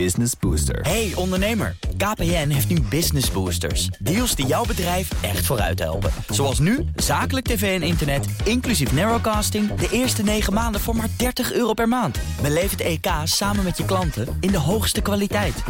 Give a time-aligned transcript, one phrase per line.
[0.00, 0.80] Business Booster.
[0.80, 3.86] Hey ondernemer, KPN heeft nu Business Boosters.
[3.86, 6.10] Deals die jouw bedrijf echt vooruit helpen.
[6.28, 9.74] Zoals nu, zakelijk tv en internet, inclusief narrowcasting...
[9.74, 12.18] de eerste 9 maanden voor maar 30 euro per maand.
[12.42, 15.62] Beleef het EK samen met je klanten in de hoogste kwaliteit.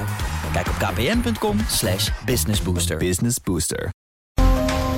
[0.52, 2.96] Kijk op kpn.com slash businessbooster.
[2.96, 3.90] Business Booster.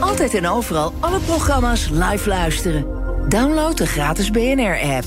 [0.00, 2.86] Altijd en overal alle programma's live luisteren.
[3.28, 5.06] Download de gratis BNR-app.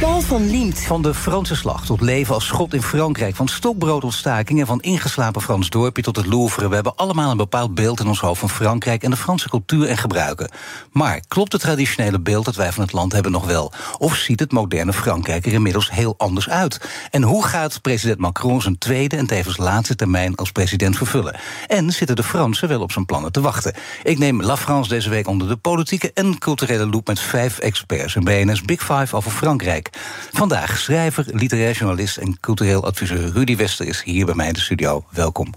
[0.00, 0.80] Paul van Liemt.
[0.80, 3.36] Van de Franse slag tot leven als schot in Frankrijk.
[3.36, 6.68] Van stokbroodontstakingen, van ingeslapen Frans dorpje tot het Louvre.
[6.68, 9.88] We hebben allemaal een bepaald beeld in ons hoofd van Frankrijk en de Franse cultuur
[9.88, 10.50] en gebruiken.
[10.92, 13.72] Maar klopt het traditionele beeld dat wij van het land hebben nog wel?
[13.98, 16.80] Of ziet het moderne Frankrijk er inmiddels heel anders uit?
[17.10, 21.36] En hoe gaat president Macron zijn tweede en tevens laatste termijn als president vervullen?
[21.66, 23.74] En zitten de Fransen wel op zijn plannen te wachten?
[24.02, 28.14] Ik neem La France deze week onder de politieke en culturele loep met vijf experts.
[28.14, 29.87] Een BNS Big Five over Frankrijk.
[30.32, 34.60] Vandaag schrijver, literair journalist en cultureel adviseur Rudy Wester is hier bij mij in de
[34.60, 35.04] studio.
[35.10, 35.54] Welkom.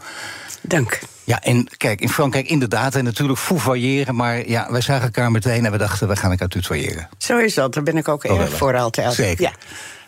[0.61, 0.99] Dank.
[1.23, 4.15] Ja, en kijk, in Frankrijk inderdaad, en natuurlijk fouvailleren...
[4.15, 7.09] maar ja, wij zagen elkaar meteen en we dachten, we gaan elkaar tutoyeren.
[7.17, 9.13] Zo is dat, daar ben ik ook Oh, erg voor altijd.
[9.13, 9.43] Zeker.
[9.43, 9.51] Ja.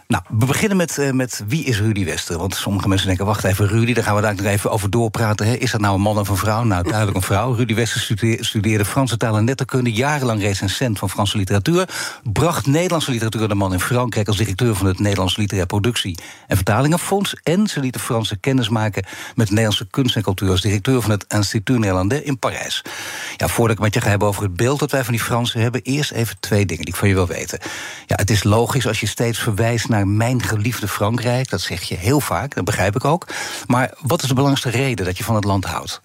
[0.08, 2.38] Nou, we beginnen met, eh, met wie is Rudy Wester?
[2.38, 5.45] Want sommige mensen denken, wacht even, Rudy, daar gaan we daar nog even over doorpraten.
[5.45, 5.54] Hè?
[5.54, 6.64] Is dat nou een man of een vrouw?
[6.64, 7.54] Nou, duidelijk een vrouw.
[7.54, 11.90] Rudy Wester studeerde, Franse taal en letterkunde, jarenlang recensent van Franse literatuur.
[12.23, 16.17] Bracht Nederlandse literatuur de man in Frankrijk als directeur van het Nederlands Literair Productie
[16.48, 17.36] en Vertalingenfonds.
[17.44, 21.12] En ze liet de Fransen kennis maken met Nederlandse kunst en cultuur als directeur van
[21.12, 22.82] het Institut Néerlandais in Parijs.
[23.38, 25.62] Ja, voordat ik met je ga hebben over het beeld dat wij van die Fransen
[25.62, 27.60] hebben, eerst even twee dingen die ik van je wil weten.
[28.08, 31.49] Ja, het is logisch als je steeds verwijst naar mijn geliefde Frankrijk.
[31.49, 33.27] Dat zeg je heel vaak, dat begrijp ik ook.
[33.67, 36.02] Maar wat is de belangrijkste reden dat je van het land houdt?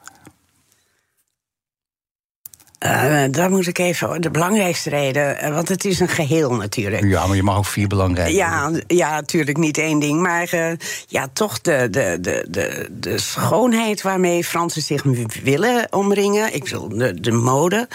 [2.78, 7.04] Eh, daar moet ik even, de belangrijkste reden, eh, want het is een geheel natuurlijk.
[7.04, 8.34] Ja, maar je mag ook vier belangrijke.
[8.34, 10.20] Ja, ja, natuurlijk niet één ding.
[10.20, 10.72] Maar eh,
[11.06, 15.02] ja, toch de, de, de, de, de schoonheid waarmee Fransen zich
[15.42, 16.54] willen omringen.
[16.54, 17.88] Ik bedoel, de, de mode.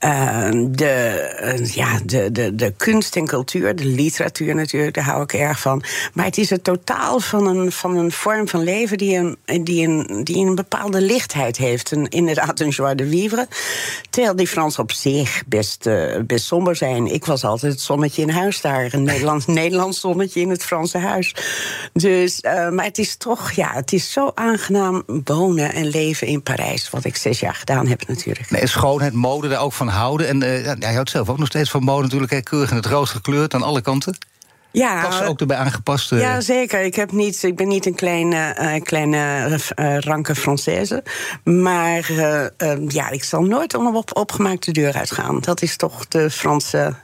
[0.00, 5.22] Eh, de, eh, ja, de, de, de kunst en cultuur, de literatuur natuurlijk, daar hou
[5.22, 5.82] ik erg van.
[6.12, 9.86] Maar het is het totaal van een, van een vorm van leven die een, die
[9.86, 11.90] een, die een bepaalde lichtheid heeft.
[11.90, 13.48] Een, inderdaad, een joie de vivre.
[14.10, 17.06] Terwijl die Fransen op zich best, eh, best somber zijn.
[17.06, 18.88] Ik was altijd het zonnetje in huis daar.
[18.94, 21.34] Een Nederlands, Nederlands zonnetje in het Franse huis.
[21.92, 26.42] Dus, eh, maar het is toch, ja, het is zo aangenaam wonen en leven in
[26.42, 26.90] Parijs.
[26.90, 28.50] Wat ik zes jaar gedaan heb natuurlijk.
[28.50, 30.28] Nee, schoonheid, mode, daar ook van houden.
[30.28, 32.32] En eh, ja, jij houdt zelf ook nog steeds van mode natuurlijk.
[32.32, 34.16] Hè, keurig in het rood gekleurd aan alle kanten.
[34.72, 36.12] Ja, Pas ook erbij aangepast.
[36.12, 36.80] eh, Ja, zeker.
[36.82, 41.02] Ik, heb niet, ik ben niet een kleine, eh, kleine eh, ranke Française.
[41.44, 45.40] Maar eh, eh, ja, ik zal nooit om op opgemaakte deur uitgaan.
[45.40, 46.94] Dat is toch de Franse.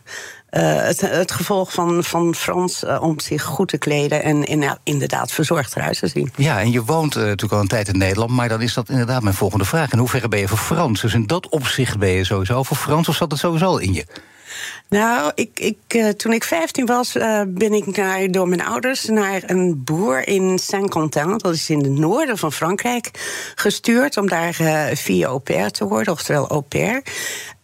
[0.57, 4.59] Eh, het, het gevolg van, van Frans eh, om zich goed te kleden en, en
[4.59, 6.33] nou, inderdaad verzorgd eruit te zien.
[6.37, 8.89] Ja, en je woont eh, natuurlijk al een tijd in Nederland, maar dan is dat
[8.89, 9.93] inderdaad mijn volgende vraag.
[9.93, 11.01] In hoeverre ben je voor Frans?
[11.01, 13.93] Dus in dat opzicht ben je sowieso voor Frans, of zat het sowieso al in
[13.93, 14.05] je?
[14.89, 19.05] Nou, ik, ik, eh, toen ik 15 was, eh, ben ik naar, door mijn ouders
[19.05, 23.11] naar een boer in Saint-Quentin, dat is in het noorden van Frankrijk,
[23.55, 27.03] gestuurd om daar eh via au pair te worden, oftewel au pair.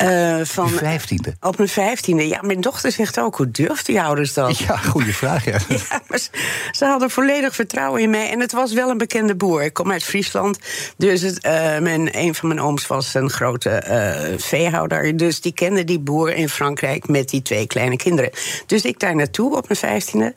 [0.03, 1.35] Eh, van, Je vijftiende?
[1.41, 2.29] Op mijn vijftiende.
[2.29, 4.59] Ja, mijn dochter zegt ook, hoe durft die ouders dat?
[4.63, 5.59] Ja, goede vraag, ja.
[5.69, 6.29] Ja, maar ze,
[6.71, 8.31] ze hadden volledig vertrouwen in mij.
[8.31, 9.63] En het was wel een bekende boer.
[9.63, 10.59] Ik kom uit Friesland.
[10.97, 15.17] Dus het, eh, mijn, een van mijn ooms was een grote eh, veehouder.
[15.17, 18.31] Dus die kende die boer in Frankrijk met die twee kleine kinderen.
[18.67, 20.35] Dus ik daar naartoe op mijn vijftiende.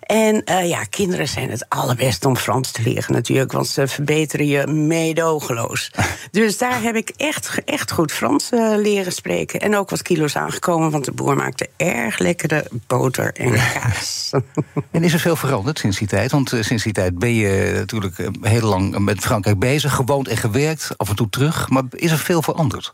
[0.00, 3.52] En ja, kinderen zijn het allerbest om Frans te leren natuurlijk.
[3.52, 5.90] Want ze verbeteren je meedogenloos.
[6.30, 8.74] dus daar heb ik echt, echt goed Frans eh,
[9.08, 9.60] leren spreken.
[9.60, 10.90] En ook wat kilo's aangekomen.
[10.90, 14.30] Want de boer maakte erg lekkere boter en kaas.
[14.90, 16.30] En is er veel veranderd sinds die tijd?
[16.30, 20.28] Want eh, sinds die tijd ben je natuurlijk eh, heel lang met Frankrijk bezig, gewoond
[20.28, 21.68] en gewerkt, af en toe terug.
[21.68, 22.92] Maar is er veel veranderd?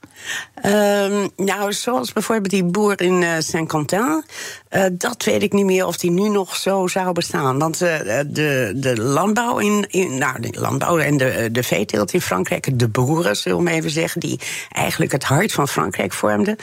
[0.55, 4.25] Ehm, nou, zoals bijvoorbeeld die boer in eh, Saint-Quentin.
[4.75, 7.59] Eh, dat weet ik niet meer of die nu nog zo zou bestaan.
[7.59, 10.19] Want eh, de, de landbouw in, in.
[10.19, 12.79] Nou, de landbouw en de, de veeteelt in Frankrijk.
[12.79, 14.21] De boeren, zullen we even zeggen.
[14.21, 14.41] Die
[14.73, 16.57] eigenlijk het hart van Frankrijk vormden.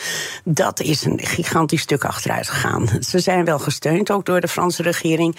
[0.44, 2.90] Dat is een gigantisch stuk achteruit gegaan.
[3.00, 5.36] Ze zijn wel gesteund, ook door de Franse regering.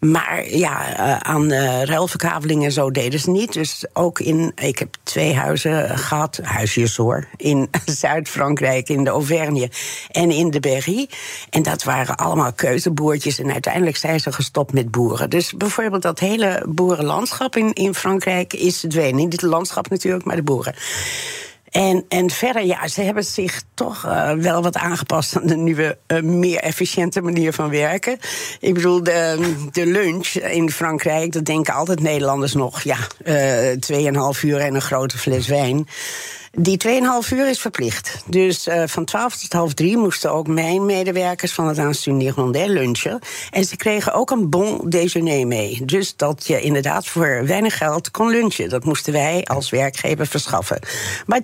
[0.00, 3.52] Maar ja, eh, aan eh ruilverkaveling en zo deden ze niet.
[3.52, 4.52] Dus ook in.
[4.54, 7.26] Ik heb twee huizen gehad, huisjes hoor.
[7.36, 7.70] In
[8.00, 9.70] Zuid-Frankrijk, in de Auvergne
[10.10, 11.08] en in de Berry.
[11.50, 13.38] En dat waren allemaal keuzenboertjes.
[13.38, 15.30] En uiteindelijk zijn ze gestopt met boeren.
[15.30, 19.14] Dus bijvoorbeeld dat hele boerenlandschap in, in Frankrijk is verdwenen.
[19.14, 20.74] Niet het landschap natuurlijk, maar de boeren.
[21.74, 25.98] En, en verder, ja, ze hebben zich toch uh, wel wat aangepast aan de nieuwe,
[26.06, 28.18] uh, meer efficiënte manier van werken.
[28.60, 34.40] Ik bedoel, de, de lunch in Frankrijk, dat denken altijd Nederlanders nog, ja, uh, 2,5
[34.42, 35.88] uur en een grote fles wijn.
[36.56, 36.78] Die
[37.24, 38.22] 2,5 uur is verplicht.
[38.26, 42.68] Dus uh, van 12 tot half drie moesten ook mijn medewerkers van het Institut Nederlandais
[42.68, 43.18] lunchen.
[43.50, 45.84] En ze kregen ook een bon déjeuner mee.
[45.84, 48.68] Dus dat je inderdaad voor weinig geld kon lunchen.
[48.68, 50.78] Dat moesten wij als werkgever verschaffen.
[51.26, 51.40] Bij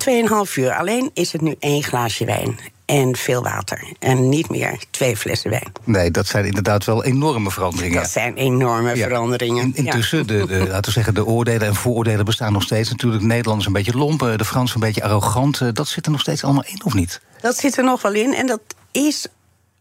[0.47, 2.59] 2,5 uur alleen is het nu één glaasje wijn
[2.91, 3.93] en veel water.
[3.99, 5.73] En niet meer twee flessen wijn.
[5.85, 8.03] Nee, dat zijn inderdaad wel enorme veranderingen.
[8.03, 9.07] Dat zijn enorme ja.
[9.07, 9.73] veranderingen.
[9.75, 10.25] In, intussen, ja.
[10.25, 12.91] de, de, laten we zeggen, de oordelen en vooroordelen bestaan nog steeds.
[12.91, 15.75] Natuurlijk, Nederlanders een beetje lompen, de Fransen een beetje arrogant.
[15.75, 17.21] Dat zit er nog steeds allemaal in, of niet?
[17.41, 18.35] Dat zit er nog wel in.
[18.35, 18.61] En dat
[18.93, 19.27] is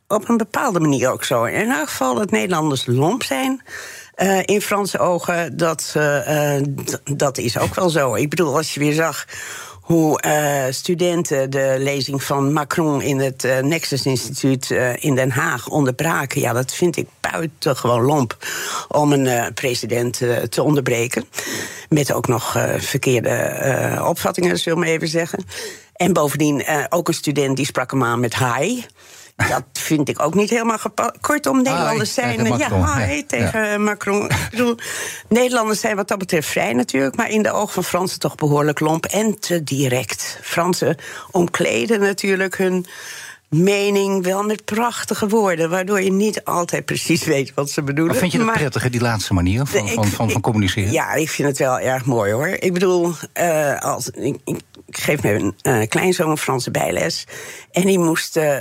[0.08, 1.44] op een bepaalde manier ook zo.
[1.44, 3.62] In elk geval dat Nederlanders lomp zijn.
[4.18, 6.56] Uh, in Franse ogen, dat, uh,
[7.04, 8.16] dat is ook wel zo.
[8.16, 9.26] Ik bedoel, als je weer zag
[9.92, 15.32] hoe uh, studenten de lezing van Macron in het uh, Nexus Instituut uh, in Den
[15.32, 16.42] Haag onderbraken.
[16.42, 18.38] Ja, dat vind ik buitengewoon lomp
[18.88, 21.26] om een president te onderbreken.
[21.90, 25.46] Met ook nog verkeerde opvattingen, zullen we even zeggen.
[25.94, 28.82] En bovendien ook een student die sprak hem aan met hi.
[29.48, 31.12] Dat vind ik ook niet helemaal gepast.
[31.22, 32.58] Kortom, Nederlanders zijn.
[32.58, 33.78] ja, hi, tegen ja.
[33.78, 34.26] Macron.
[34.30, 34.76] Ik bedoel,
[35.28, 38.80] Nederlanders zijn wat dat betreft vrij natuurlijk, maar in de ogen van Fransen toch behoorlijk
[38.80, 40.40] lomp en te direct.
[40.42, 40.98] Fransen
[41.32, 42.86] omkleden natuurlijk hun
[43.50, 48.12] mening wel met prachtige woorden, waardoor je niet altijd precies weet wat ze bedoelen.
[48.12, 50.92] Maar vind je dat prettig, die laatste manier van, van, van, van, communiceren?
[50.92, 52.48] Ja, ik vind het wel erg mooi hoor.
[52.48, 54.60] Ik bedoel, uh, als, ik, ik,
[54.90, 57.28] geef mijn uh, kleinzoon een Franse bijles.
[57.72, 58.58] En die moest uh,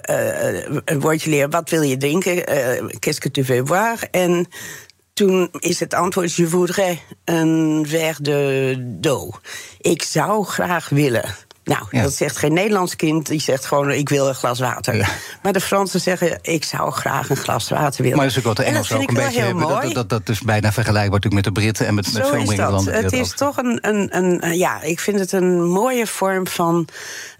[0.84, 1.50] een woordje leren.
[1.50, 2.44] Wat wil je drinken?
[2.98, 4.08] Qu'est-ce que tu veux boire?
[4.10, 4.48] En
[5.12, 9.34] toen is het antwoord: Je voudrais un verre de d'eau.
[9.80, 11.34] Ik zou graag willen.
[11.68, 12.02] Nou, ja.
[12.02, 13.26] dat zegt geen Nederlands kind.
[13.26, 14.96] Die zegt gewoon, ik wil een glas water.
[14.96, 15.08] Ja.
[15.42, 18.18] Maar de Fransen zeggen, ik zou graag een glas water willen.
[18.18, 19.68] Maar is ook wat de Engels ook een beetje hebben.
[19.68, 22.70] Dat, dat, dat, is bijna vergelijkbaar natuurlijk met de Britten en met, met veel meer
[22.70, 22.94] landen.
[22.94, 26.88] Het is toch een, een, een, ja, ik vind het een mooie vorm van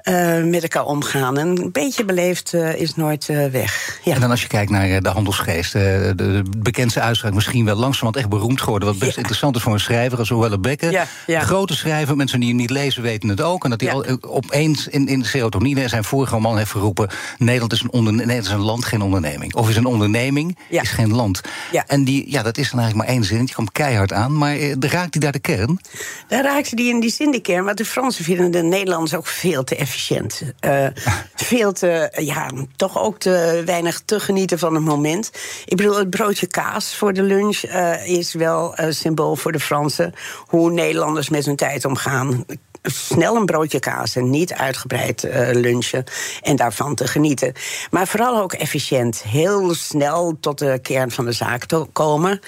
[0.05, 1.39] uh, met elkaar omgaan.
[1.39, 4.01] Een beetje beleefd uh, is nooit uh, weg.
[4.03, 4.15] Ja.
[4.15, 8.17] En dan als je kijkt naar de handelsgeest, de, de, bekendste uitspraak misschien wel langzamerhand
[8.17, 8.89] echt beroemd geworden.
[8.89, 9.17] Wat best ja.
[9.17, 10.91] interessant is voor een schrijver als Orwell Becker.
[10.91, 11.41] Ja, ja.
[11.41, 13.65] Grote schrijver, mensen die niet lezen weten het ook.
[13.65, 17.09] En dat hij al, opeens in, in serotonine zijn vorige man heeft geroepen:
[17.39, 19.55] Nederland is een, is een land, geen onderneming.
[19.55, 21.41] Of is een onderneming, is geen land.
[21.87, 23.47] En die, ja, dat is dan eigenlijk maar één zin.
[23.47, 25.81] Je komt keihard aan, maar raakt hij daar de kern?
[26.29, 27.65] Daar raakt hij in die zin de kern.
[27.65, 30.43] Want de Fransen vinden de Nederlanders ook veel te efficiënt efficiënt.
[30.67, 30.87] Uh,
[31.51, 35.31] veel te, ja, toch ook te weinig te genieten van het moment.
[35.65, 39.61] Ik bedoel, het broodje kaas voor de lunch uh, is wel een symbool voor de
[39.61, 40.15] Fransen.
[40.47, 42.45] Hoe Nederlanders met hun tijd omgaan
[42.91, 46.05] snel een broodje kaas en niet uitgebreid uh, lunchen
[46.43, 47.53] en daarvan te genieten.
[47.91, 49.23] Maar vooral ook efficiënt.
[49.23, 52.41] Heel snel tot de kern van de zaak te komen.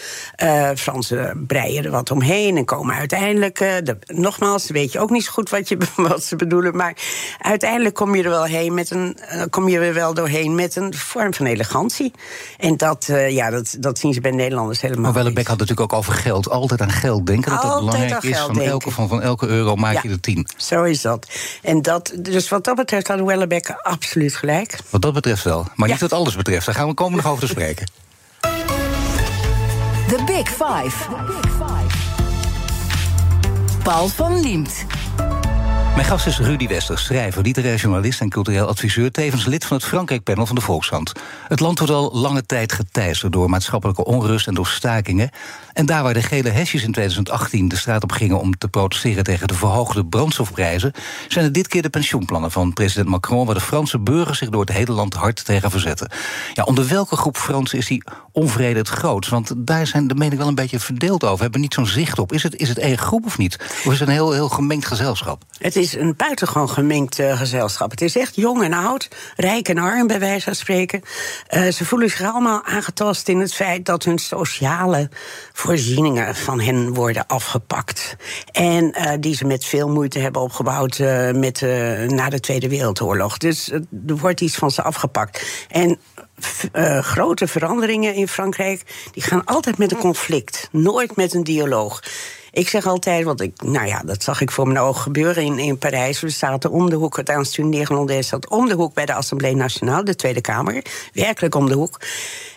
[0.43, 3.61] Uh, Fransen breien er wat omheen en komen uiteindelijk.
[3.61, 6.77] Uh, de, nogmaals, weet je ook niet zo goed wat, je, wat ze bedoelen.
[6.77, 6.97] Maar
[7.39, 9.19] uiteindelijk kom je er wel heen met een,
[9.51, 12.13] kom je er wel doorheen met een vorm van elegantie.
[12.59, 15.03] En dat, ja, dat, dat zien ze bij Nederlanders helemaal.
[15.03, 16.51] Maar Wellebeck had natuurlijk ook over geld.
[16.51, 17.51] Altijd aan geld denken.
[17.51, 18.39] Dat dat belangrijk is.
[18.39, 20.01] Van elke, van, van elke euro maak ja.
[20.03, 20.21] je er
[20.57, 21.27] Zo is dat.
[21.63, 24.79] En dat, dus wat dat betreft had Wellebeck absoluut gelijk.
[24.91, 25.67] Wat dat betreft wel.
[25.75, 25.93] Maar ja.
[25.93, 26.67] niet wat alles betreft.
[26.67, 27.87] Daar gaan we komen nog over te spreken.
[30.09, 30.97] The Big Five.
[31.09, 31.99] The Big Five.
[33.83, 34.85] Paul van Liemt.
[36.01, 39.87] Mijn gast is Rudy Wester, schrijver, literair journalist en cultureel adviseur, tevens lid van het
[39.87, 41.13] Frankrijk-panel van de Volkshand.
[41.49, 45.31] Het land wordt al lange tijd geteisterd door maatschappelijke onrust en door stakingen.
[45.73, 49.25] En daar waar de gele hesjes in 2018 de straat op gingen om te protesteren
[49.25, 50.93] tegen de verhoogde brandstofprijzen,
[51.29, 54.61] zijn het dit keer de pensioenplannen van president Macron, waar de Franse burgers zich door
[54.61, 56.11] het hele land hard tegen verzetten.
[56.55, 58.03] Ja, onder welke groep Fransen is die
[58.33, 59.31] onvrede het grootst?
[59.31, 61.43] Want daar zijn de meningen wel een beetje verdeeld over.
[61.43, 62.33] Hebben niet zo'n zicht op.
[62.33, 63.57] Is het, is het één groep of niet?
[63.61, 65.43] Of is het een heel, heel gemengd gezelschap?
[65.59, 67.91] Het is een buitengewoon gemengd uh, gezelschap.
[67.91, 71.03] Het is echt jong en oud, rijk en arm, bij wijze van spreken.
[71.51, 75.09] Uh, ze voelen zich allemaal aangetast in het feit dat hun sociale
[75.53, 78.17] voorzieningen van hen worden afgepakt.
[78.53, 80.99] En uh, die ze met veel moeite hebben opgebouwd
[81.35, 81.61] met,
[82.07, 83.39] na de Tweede Wereldoorlog.
[83.39, 83.83] Dus er
[84.17, 85.67] wordt iets van ze afgepakt.
[85.69, 85.99] En
[87.01, 88.83] grote veranderingen in Frankrijk,
[89.13, 92.03] die gaan altijd met een conflict, nooit met een dialoog.
[92.53, 95.59] Ik zeg altijd, want ik, nou ja, dat zag ik voor mijn ogen gebeuren in,
[95.59, 96.21] in Parijs.
[96.21, 99.57] We zaten om de hoek, het Instituut Nederlands zat om de hoek bij de Assemblée
[99.57, 100.85] Nationale, de Tweede Kamer.
[101.13, 102.01] Werkelijk om de hoek.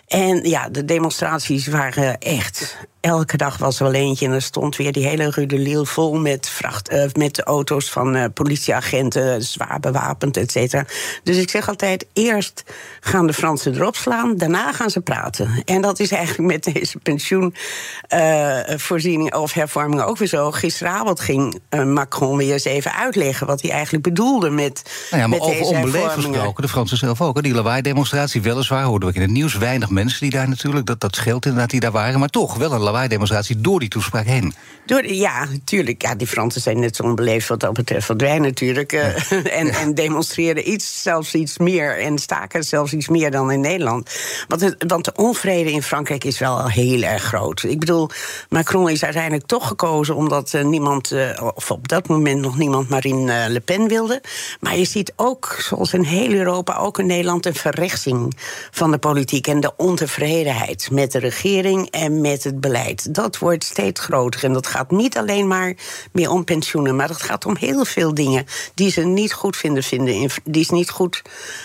[0.08, 4.26] En ja, de demonstraties waren echt elke dag was er wel eentje.
[4.26, 7.92] En er stond weer die hele Rue de Lille vol met, vracht, uh, met auto's
[7.92, 10.86] van uh, politieagenten, zwaar bewapend, et cetera.
[11.24, 12.64] Dus ik zeg altijd: eerst
[13.00, 15.62] gaan de Fransen erop slaan, daarna gaan ze praten.
[15.66, 20.52] En dat is eigenlijk met deze pensioenvoorziening of hervorming ook weer zo.
[20.52, 24.82] Gisteravond ging Macron weer eens even uitleggen wat hij eigenlijk bedoelde met.
[25.12, 27.44] Nou ja, maar met over onbeleefd gesproken, de Fransen zelf ook.
[27.44, 29.58] Die lawaai-demonstratie, weliswaar hoorden we in het nieuws.
[29.58, 32.20] Weinig mensen die daar natuurlijk, dat, dat scheelt inderdaad, die daar waren.
[32.20, 34.54] Maar toch wel een lawaai-demonstratie door die toespraak heen.
[34.86, 36.02] Door, ja, natuurlijk.
[36.02, 38.94] Ja, die Fransen zijn net zo onbeleefd wat dat betreft wat wij natuurlijk.
[38.94, 42.00] Uh, en, en demonstreren iets, zelfs iets meer.
[42.00, 44.10] En staken zelfs iets meer dan in Nederland.
[44.48, 47.64] Want, het, want de onvrede in Frankrijk is wel heel erg groot.
[47.64, 48.10] Ik bedoel,
[48.50, 52.90] Macron is uiteindelijk toch gekozen omdat uh, niemand, uh, of op dat moment nog niemand
[52.90, 54.22] Marine Le Pen wilde.
[54.60, 58.38] Maar je ziet ook, zoals in heel Europa, ook in Nederland, een verrechtsing
[58.72, 62.83] van de politiek en de ontevredenheid met de regering en met het beleid.
[63.10, 64.44] Dat wordt steeds groter.
[64.44, 65.74] En dat gaat niet alleen maar
[66.12, 69.84] meer om pensioenen, maar het gaat om heel veel dingen die ze niet goed vinden,
[69.84, 71.22] vinden die ze niet goed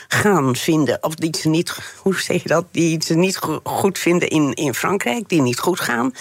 [0.08, 0.98] gaan vinden.
[1.00, 2.64] Of die ze niet, hoe zeg je dat?
[2.70, 6.12] Die ze niet goed vinden in, in Frankrijk, die niet goed gaan.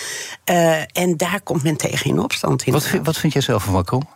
[0.45, 2.63] Uh, en daar komt men tegen in opstand.
[2.63, 4.07] In wat, wat vind jij zelf van Macron?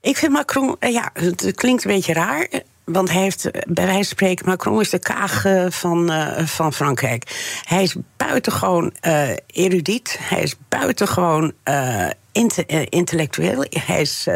[0.00, 2.48] Ik vind Macron, ja, het klinkt een beetje raar.
[2.84, 7.58] Want hij heeft, bij wijze van spreken, Macron is de kaag van, uh, van Frankrijk.
[7.64, 10.16] Hij is buitengewoon uh, erudiet.
[10.20, 13.64] Hij is buitengewoon uh, inte intellectueel.
[13.70, 14.28] Hij is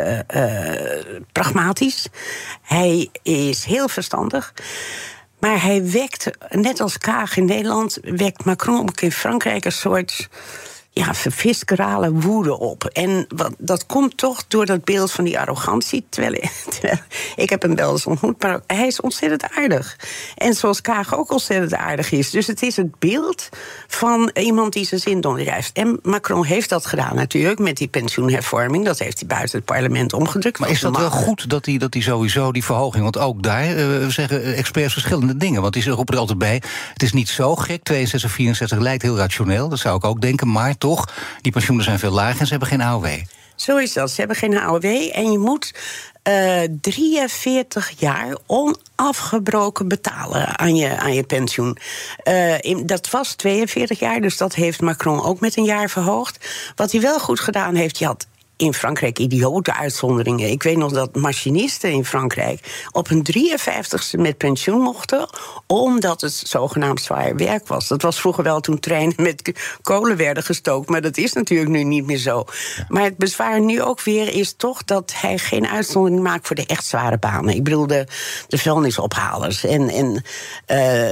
[1.32, 2.06] pragmatisch.
[2.62, 4.54] Hij is heel verstandig.
[5.40, 10.28] Maar hij wekt, net als Kaag in Nederland, wekt Macron ook in Frankrijk een soort
[10.98, 12.84] ja, viscerale woede op.
[12.84, 16.06] En wat, dat komt toch door dat beeld van die arrogantie.
[16.10, 16.40] Terwijl,
[17.36, 19.96] ik heb hem wel eens ontmoet, maar hij is ontzettend aardig.
[20.36, 22.30] En zoals Kaag ook ontzettend aardig is.
[22.30, 23.48] Dus het is het beeld
[23.86, 25.72] van iemand die zijn zin doordrijft.
[25.72, 28.84] En Macron heeft dat gedaan natuurlijk met die pensioenhervorming.
[28.84, 30.58] Dat heeft hij buiten het parlement omgedrukt.
[30.58, 33.02] Maar is dat wel goed dat hij, dat hij sowieso die verhoging...
[33.02, 35.62] want ook daar uh, zeggen experts verschillende dingen.
[35.62, 36.62] Want die roepen er altijd bij,
[36.92, 37.82] het is niet zo gek.
[37.82, 40.52] 62, 64 lijkt heel rationeel, dat zou ik ook denken.
[40.52, 40.87] Maar toch,
[41.40, 43.06] die pensioenen zijn veel lager en ze hebben geen AOW.
[43.56, 44.10] Zo is dat.
[44.10, 45.74] Ze hebben geen AOW en je moet
[46.28, 51.78] uh, 43 jaar onafgebroken betalen aan je, aan je pensioen.
[52.60, 56.48] In, dat was 42 jaar, dus dat heeft Macron ook met een jaar verhoogd.
[56.76, 58.26] Wat hij wel goed gedaan heeft, je had
[58.58, 60.50] in Frankrijk idiote uitzonderingen.
[60.50, 65.28] Ik weet nog dat machinisten in Frankrijk op hun 53ste met pensioen mochten,
[65.66, 67.88] omdat het zogenaamd zwaar werk was.
[67.88, 71.84] Dat was vroeger wel toen treinen met kolen werden gestookt, maar dat is natuurlijk nu
[71.84, 72.44] niet meer zo.
[72.88, 76.66] Maar het bezwaar nu ook weer is toch dat hij geen uitzondering maakt voor de
[76.66, 77.54] echt zware banen.
[77.54, 78.06] Ik bedoel, de,
[78.48, 80.22] de vuilnisophalers en, en uh,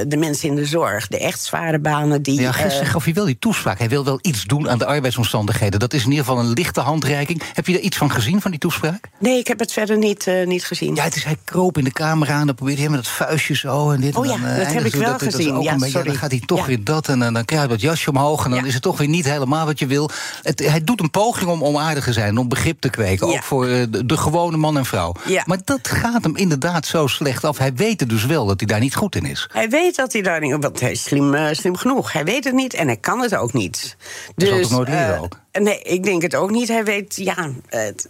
[0.09, 2.41] de mensen in de zorg, de echt zware banen die.
[2.41, 3.79] Ja, gisteren uh, gaf hij wel die toespraak.
[3.79, 5.81] Hij wil wel iets doen aan de arbeidsomstandigheden.
[5.81, 7.36] Dat is in ieder geval een lichte handreiking.
[7.53, 9.09] Heb je er iets van gezien, van die toespraak?
[9.19, 10.95] Nee, ik heb het verder niet, uh, niet gezien.
[10.95, 13.55] Ja, het is, hij kroop in de camera aan, dan probeert hij met dat vuistje
[13.55, 14.17] zo en dit.
[14.17, 15.55] Oh ja, en dan, uh, dat heb ik wel dat, gezien.
[15.55, 16.07] Dat ja, beetje, sorry.
[16.07, 16.67] dan gaat hij toch ja.
[16.67, 18.45] weer dat en dan, dan krijg je dat jasje omhoog...
[18.45, 18.67] en dan Ja.
[18.67, 20.11] is het toch weer niet helemaal wat je wil.
[20.43, 23.27] Het, hij doet een poging om, om aardig te zijn, om begrip te kweken.
[23.27, 25.13] Ook voor uh, de, de gewone man en vrouw.
[25.27, 25.43] Ja.
[25.47, 27.59] Maar dat gaat hem inderdaad zo slecht af.
[27.59, 29.49] Hij weet dus wel dat hij daar niet goed in is.
[29.53, 30.57] Hij weet dat hij daar niet...
[30.61, 32.13] Want hij is slim, slim genoeg.
[32.13, 33.97] Hij weet het niet en hij kan het ook niet.
[34.35, 35.41] Dat zal toch nooit eh, ook?
[35.59, 36.69] Nee, ik denk het ook niet.
[36.69, 37.51] Hij weet, ja...
[37.69, 38.09] Het,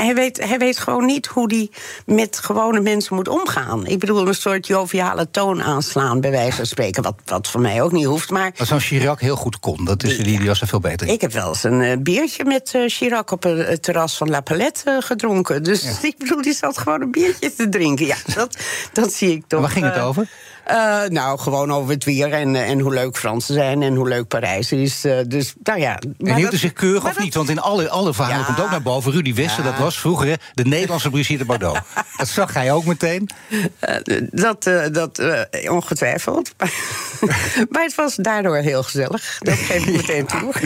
[0.00, 1.70] hij weet, hij weet gewoon niet hoe hij
[2.06, 3.86] met gewone mensen moet omgaan.
[3.86, 7.02] Ik bedoel, een soort joviale toon aanslaan, bij wijze van spreken.
[7.02, 8.30] Wat, wat voor mij ook niet hoeft.
[8.30, 11.06] Maar Wat zo'n Chirac heel goed kon, dat is, die, die was er veel beter
[11.06, 11.12] in.
[11.12, 14.40] ik heb wel eens een uh, biertje met uh, Chirac op het terras van La
[14.40, 15.62] Palette uh, gedronken.
[15.62, 15.96] Dus ja.
[16.08, 18.06] ik bedoel, die zat gewoon een biertje te drinken.
[18.06, 18.56] Ja, dat,
[18.92, 19.60] dat zie ik toch.
[19.60, 20.28] Waar ging het over?
[20.70, 24.28] Uh, nou, gewoon over het weer en, en hoe leuk Fransen zijn en hoe leuk
[24.28, 25.04] Parijs is.
[25.04, 25.98] Uh, dus, nou ja.
[26.18, 27.24] En hield zich keurig of dat...
[27.24, 27.34] niet?
[27.34, 28.44] Want in alle, alle verhalen ja.
[28.44, 29.12] komt ook naar boven.
[29.12, 29.70] Rudy Wester, ja.
[29.70, 31.80] dat was vroeger hè, de Nederlandse Brigitte Bardot.
[32.16, 33.28] dat zag hij ook meteen.
[33.50, 34.62] Uh, dat
[34.92, 35.20] dat
[35.68, 36.54] ongetwijfeld.
[37.70, 39.38] maar het was daardoor heel gezellig.
[39.38, 40.52] Dat geef ik meteen toe.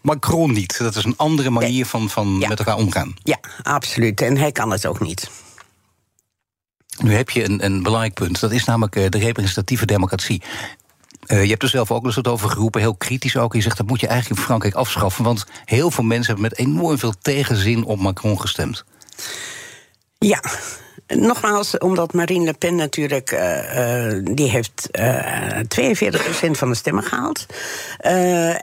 [0.00, 0.78] Macron niet.
[0.78, 2.48] Dat is een andere manier van, van ja.
[2.48, 3.14] met elkaar omgaan.
[3.22, 4.20] Ja, absoluut.
[4.20, 5.30] En hij kan het ook niet.
[6.98, 8.40] Nu heb je een, een belangrijk punt.
[8.40, 10.42] Dat is namelijk uh, de representatieve democratie.
[11.26, 13.54] Uh, je hebt er zelf ook eens wat over geroepen, heel kritisch ook.
[13.54, 15.24] Je zegt dat moet je eigenlijk in Frankrijk afschaffen.
[15.24, 18.84] Want heel veel mensen hebben met enorm veel tegenzin op Macron gestemd.
[20.18, 20.40] Ja,
[21.16, 25.58] Nogmaals, omdat Marine Le Pen natuurlijk, uh, die heeft uh,
[26.48, 27.46] 42% van de stemmen gehaald.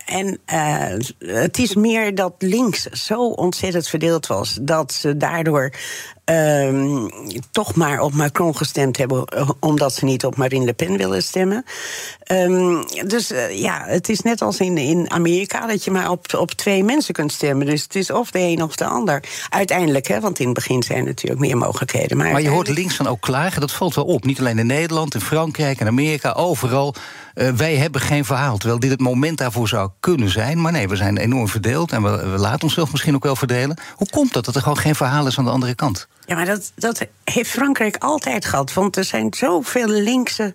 [0.05, 0.39] en
[1.17, 5.71] het is meer dat links zo ontzettend verdeeld was dat ze daardoor
[6.25, 7.08] ehm,
[7.51, 11.24] toch maar op Macron gestemd hebben, eh, omdat ze niet op Marine Le Pen willen
[11.24, 11.65] stemmen.
[12.24, 16.34] Ehm, dus eh, ja, het is net als in, in Amerika dat je maar op,
[16.38, 17.65] op twee mensen kunt stemmen.
[17.65, 19.24] Dus het is of de een of de ander.
[19.50, 22.17] Uiteindelijk, hè, want in het begin zijn er natuurlijk meer mogelijkheden.
[22.17, 24.25] Maar, maar je hoort links van ook klagen, dat valt wel op.
[24.25, 26.96] Niet alleen in Nederland, in Frankrijk en Amerika, overal.
[27.35, 28.57] Uh, wij hebben geen verhaal.
[28.57, 30.61] Terwijl dit het moment daarvoor zou kunnen zijn.
[30.61, 33.77] Maar nee, we zijn enorm verdeeld en we, we laten onszelf misschien ook wel verdelen.
[33.95, 36.07] Hoe komt dat dat er gewoon geen verhaal is aan de andere kant?
[36.25, 38.73] Ja, maar dat, dat heeft Frankrijk altijd gehad.
[38.73, 40.53] Want er zijn zoveel linkse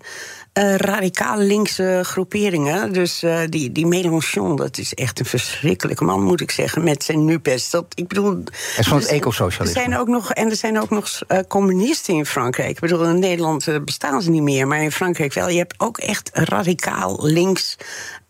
[0.59, 2.92] uh, radicaal linkse groeperingen.
[2.92, 7.04] Dus uh, die, die Mélenchon, dat is echt een verschrikkelijke man, moet ik zeggen, met
[7.04, 7.71] zijn NUPES.
[7.71, 8.30] Dat, ik bedoel,
[8.76, 9.80] en van het dus, ecosocialisme.
[9.80, 12.71] Er zijn ook nog, en er zijn ook nog uh, communisten in Frankrijk.
[12.71, 15.49] Ik bedoel, in Nederland bestaan ze niet meer, maar in Frankrijk wel.
[15.49, 17.76] Je hebt ook echt radicaal links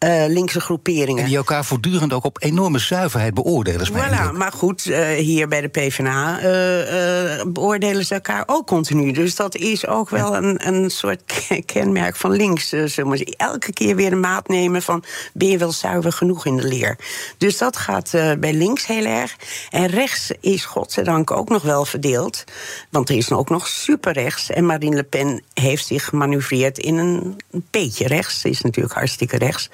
[0.05, 1.23] uh, linkse groeperingen.
[1.23, 3.89] En die elkaar voortdurend ook op enorme zuiverheid beoordelen.
[3.89, 9.13] Voilà, maar goed, uh, hier bij de PvdA uh, beoordelen ze elkaar ook continu.
[9.13, 11.23] Dus dat is ook wel een, een soort
[11.67, 12.71] kenmerk van links.
[12.71, 15.05] we Elke keer weer een maat nemen van...
[15.33, 16.99] ben je wel zuiver genoeg in de leer?
[17.39, 19.37] Dus dat gaat bij links heel erg.
[19.71, 22.45] En rechts is godzijdank ook nog wel verdeeld.
[22.91, 24.51] Want er is ook nog superrechts.
[24.51, 27.41] En Marine Le Pen heeft zich gemanoeuvreerd in een
[27.71, 28.41] beetje rechts.
[28.41, 29.69] Ze is natuurlijk hartstikke rechts.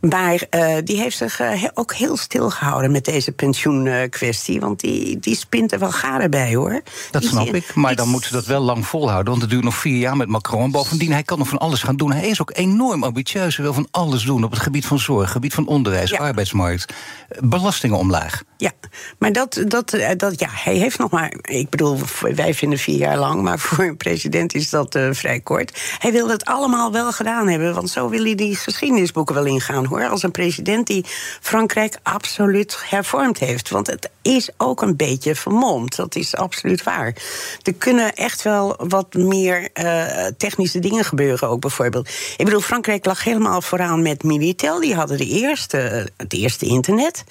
[0.00, 4.60] Maar uh, die heeft zich uh, ook heel stil gehouden met deze pensioenkwestie.
[4.60, 6.82] Want die, die spint er wel garen bij hoor.
[7.10, 7.74] Dat snap ik.
[7.74, 9.30] Maar dan moeten ze dat wel lang volhouden.
[9.30, 10.70] Want het duurt nog vier jaar met Macron.
[10.70, 12.12] Bovendien, hij kan nog van alles gaan doen.
[12.12, 13.56] Hij is ook enorm ambitieus.
[13.56, 16.94] Hij wil van alles doen op het gebied van zorg, gebied van onderwijs, arbeidsmarkt.
[17.40, 18.42] Belastingen omlaag.
[18.56, 18.72] Ja,
[19.18, 21.34] maar dat, dat, eh, dat, ja, hij heeft nog maar.
[21.42, 21.98] Ik bedoel,
[22.34, 25.80] wij vinden vier jaar lang, maar voor een president is dat uh, vrij kort.
[25.98, 30.08] Hij wil het allemaal wel gedaan hebben, want zo wil hij die geschiedenisboeken wel hoor.
[30.08, 31.04] Als een president die
[31.40, 33.70] Frankrijk absoluut hervormd heeft.
[33.70, 35.96] Want het is ook een beetje vermomd.
[35.96, 37.14] Dat is absoluut waar.
[37.62, 42.08] Er kunnen echt wel wat meer uh, technische dingen gebeuren, ook bijvoorbeeld.
[42.36, 44.80] Ik bedoel, Frankrijk lag helemaal vooraan met Minitel.
[44.80, 47.24] Die hadden de eerste, het eerste internet.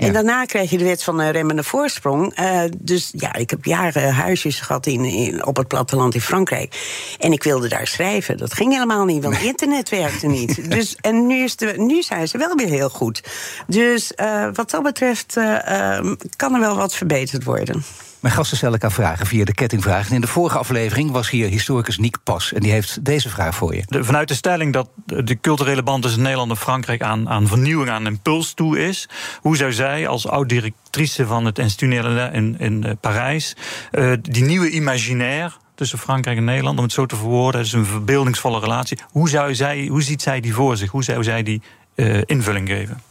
[0.00, 2.38] En daarna krijg je de wet van de remmende voorsprong.
[2.40, 6.74] Uh, dus ja, ik heb jaren huisjes gehad in, in, op het platteland in Frankrijk.
[7.18, 8.36] En ik wilde daar schrijven.
[8.36, 10.58] Dat ging helemaal niet, want internet werkte niet.
[10.70, 13.22] Dus, en nu, is de, nu zijn ze wel weer heel goed.
[13.66, 16.00] Dus uh, wat dat betreft uh,
[16.36, 17.84] kan er wel wat verbeterd worden.
[18.20, 20.08] Mijn gasten stellen elkaar vragen via de kettingvraag.
[20.08, 22.52] En in de vorige aflevering was hier historicus Niek Pas.
[22.52, 23.82] En die heeft deze vraag voor je.
[23.88, 28.06] vanuit de stelling dat de culturele band tussen Nederland en Frankrijk aan, aan vernieuwing, aan
[28.06, 29.08] impuls toe is.
[29.40, 33.56] Hoe zou zij als oud-directrice van het Institut in, in uh, Parijs
[33.92, 37.86] uh, die nieuwe imaginaire tussen Frankrijk en Nederland, om het zo te verwoorden, is een
[37.86, 38.98] verbeeldingsvolle relatie.
[39.10, 40.90] Hoe, zou zij, hoe ziet zij die voor zich?
[40.90, 41.62] Hoe zou zij die
[41.94, 43.02] uh, invulling geven?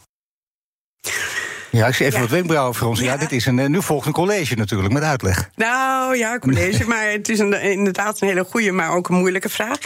[1.70, 3.04] Ja, ik zie even wat wenkbrauwen fronsen.
[3.04, 3.12] Ja.
[3.12, 5.50] ja, dit is een, eh, nu volgt een college natuurlijk met uitleg.
[5.56, 9.48] Nou ja, college, maar het is een, inderdaad een hele goede, maar ook een moeilijke
[9.48, 9.78] vraag.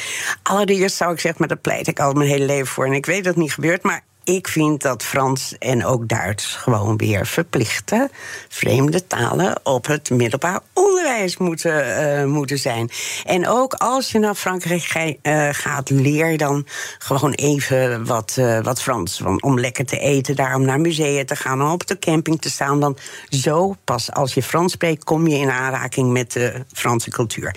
[0.42, 2.86] Allereerst zou ik zeggen, maar daar pleit ik al mijn hele leven voor.
[2.86, 6.54] En ik weet dat het niet gebeurt, maar ik vind dat Frans en ook Duits
[6.54, 8.10] gewoon weer verplichte
[8.48, 12.90] vreemde talen op het middelbaar onderwijs moeten, uh, moeten zijn.
[13.24, 16.66] En ook als je naar Frankrijk uh, gaat, leer dan
[16.98, 19.22] gewoon even wat, uh, wat Frans.
[19.40, 22.80] om lekker te eten, daarom naar musea te gaan, om op de camping te staan.
[22.80, 22.96] Dan
[23.28, 27.56] zo pas als je Frans spreekt, kom je in aanraking met de Franse cultuur.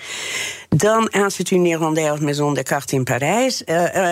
[0.68, 3.62] Dan Institut Néerlandais Maison des Cartes in Parijs,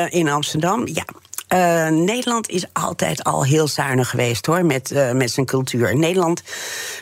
[0.08, 0.86] in Amsterdam.
[0.86, 1.04] Ja,
[1.48, 5.96] uh, Nederland is altijd al heel zuinig geweest hoor, met, uh, met zijn cultuur.
[5.96, 6.42] Nederland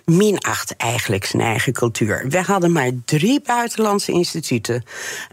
[0.04, 2.24] minacht eigenlijk zijn eigen cultuur.
[2.28, 4.82] We hadden maar drie buitenlandse instituten: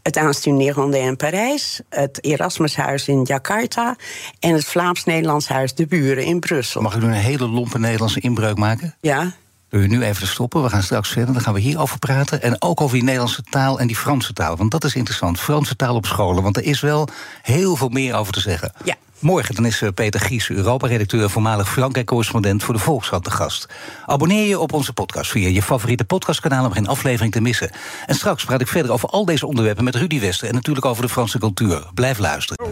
[0.03, 3.95] het Institut Nederlandais in Parijs, het Erasmushuis in Jakarta
[4.39, 6.81] en het Vlaams-Nederlands Huis De Buren in Brussel.
[6.81, 8.95] Mag ik nu een hele lompe Nederlandse inbreuk maken?
[9.01, 9.33] Ja.
[9.71, 10.63] Wil je nu even stoppen?
[10.63, 11.33] We gaan straks verder.
[11.33, 12.41] Dan gaan we hierover praten.
[12.41, 14.57] En ook over die Nederlandse taal en die Franse taal.
[14.57, 15.39] Want dat is interessant.
[15.39, 16.43] Franse taal op scholen.
[16.43, 17.07] Want er is wel
[17.41, 18.71] heel veel meer over te zeggen.
[18.83, 18.95] Ja.
[19.19, 23.67] Morgen dan is eh, Peter Gies, Europa-redacteur en voormalig Frankrijk-correspondent voor de Volkskrant te gast.
[24.05, 27.71] Abonneer je op onze podcast via je favoriete podcastkanaal om geen aflevering te missen.
[28.05, 31.03] En straks praat ik verder over al deze onderwerpen met Rudy Wester en natuurlijk over
[31.03, 31.87] de Franse cultuur.
[31.93, 32.67] Blijf luisteren.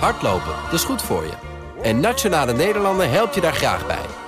[0.00, 1.32] Hardlopen, dat is goed voor je.
[1.82, 4.27] En Nationale Nederlanden helpt je daar graag bij.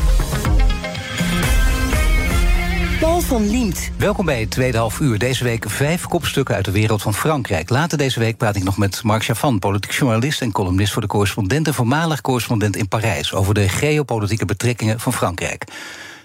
[3.01, 3.91] Paul van Liemt.
[3.97, 5.17] Welkom bij het tweede half uur.
[5.17, 7.69] Deze week vijf kopstukken uit de wereld van Frankrijk.
[7.69, 11.07] Later deze week praat ik nog met Marc Chavan, politiek journalist en columnist voor de
[11.07, 15.63] correspondent en voormalig correspondent in Parijs over de geopolitieke betrekkingen van Frankrijk.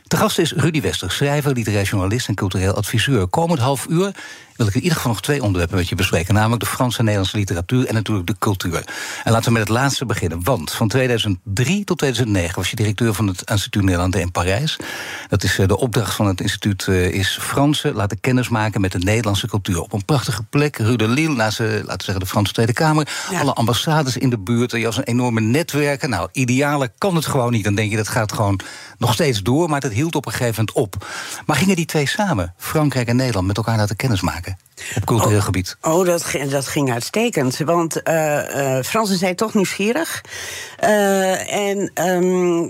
[0.07, 3.27] De gast is Rudy Wester, schrijver, literair journalist en cultureel adviseur.
[3.27, 4.15] Komend half uur
[4.57, 6.35] wil ik in ieder geval nog twee onderwerpen met je bespreken.
[6.35, 8.85] Namelijk de Franse en Nederlandse literatuur en natuurlijk de cultuur.
[9.25, 10.43] En laten we met het laatste beginnen.
[10.43, 14.77] Want van 2003 tot 2009 was je directeur van het Instituut Nederlanden in Parijs.
[15.29, 18.99] Dat is eh, de opdracht van het instituut eh, is Fransen laten kennismaken met de
[18.99, 19.81] Nederlandse cultuur.
[19.81, 23.09] Op een prachtige plek, Rue de Lille, naast laten we zeggen, de Franse Tweede Kamer.
[23.35, 24.71] Alle ambassades in de buurt.
[24.73, 26.11] Je als een enorme netwerken.
[26.11, 27.65] Nou, ideale kan het gewoon niet.
[27.65, 28.61] Dan denk je dat gaat gewoon
[28.99, 29.69] nog steeds door.
[29.69, 31.07] Maar dat hield op een gegeven moment op.
[31.47, 34.59] Maar gingen die twee samen, Frankrijk en Nederland, met elkaar laten kennismaken?
[34.97, 35.77] Op cultureel oh, gebied.
[35.81, 37.57] Oh, dat, dat ging uitstekend.
[37.57, 40.25] Want uh, uh, Fransen zijn toch nieuwsgierig.
[40.85, 42.67] Uh, en um,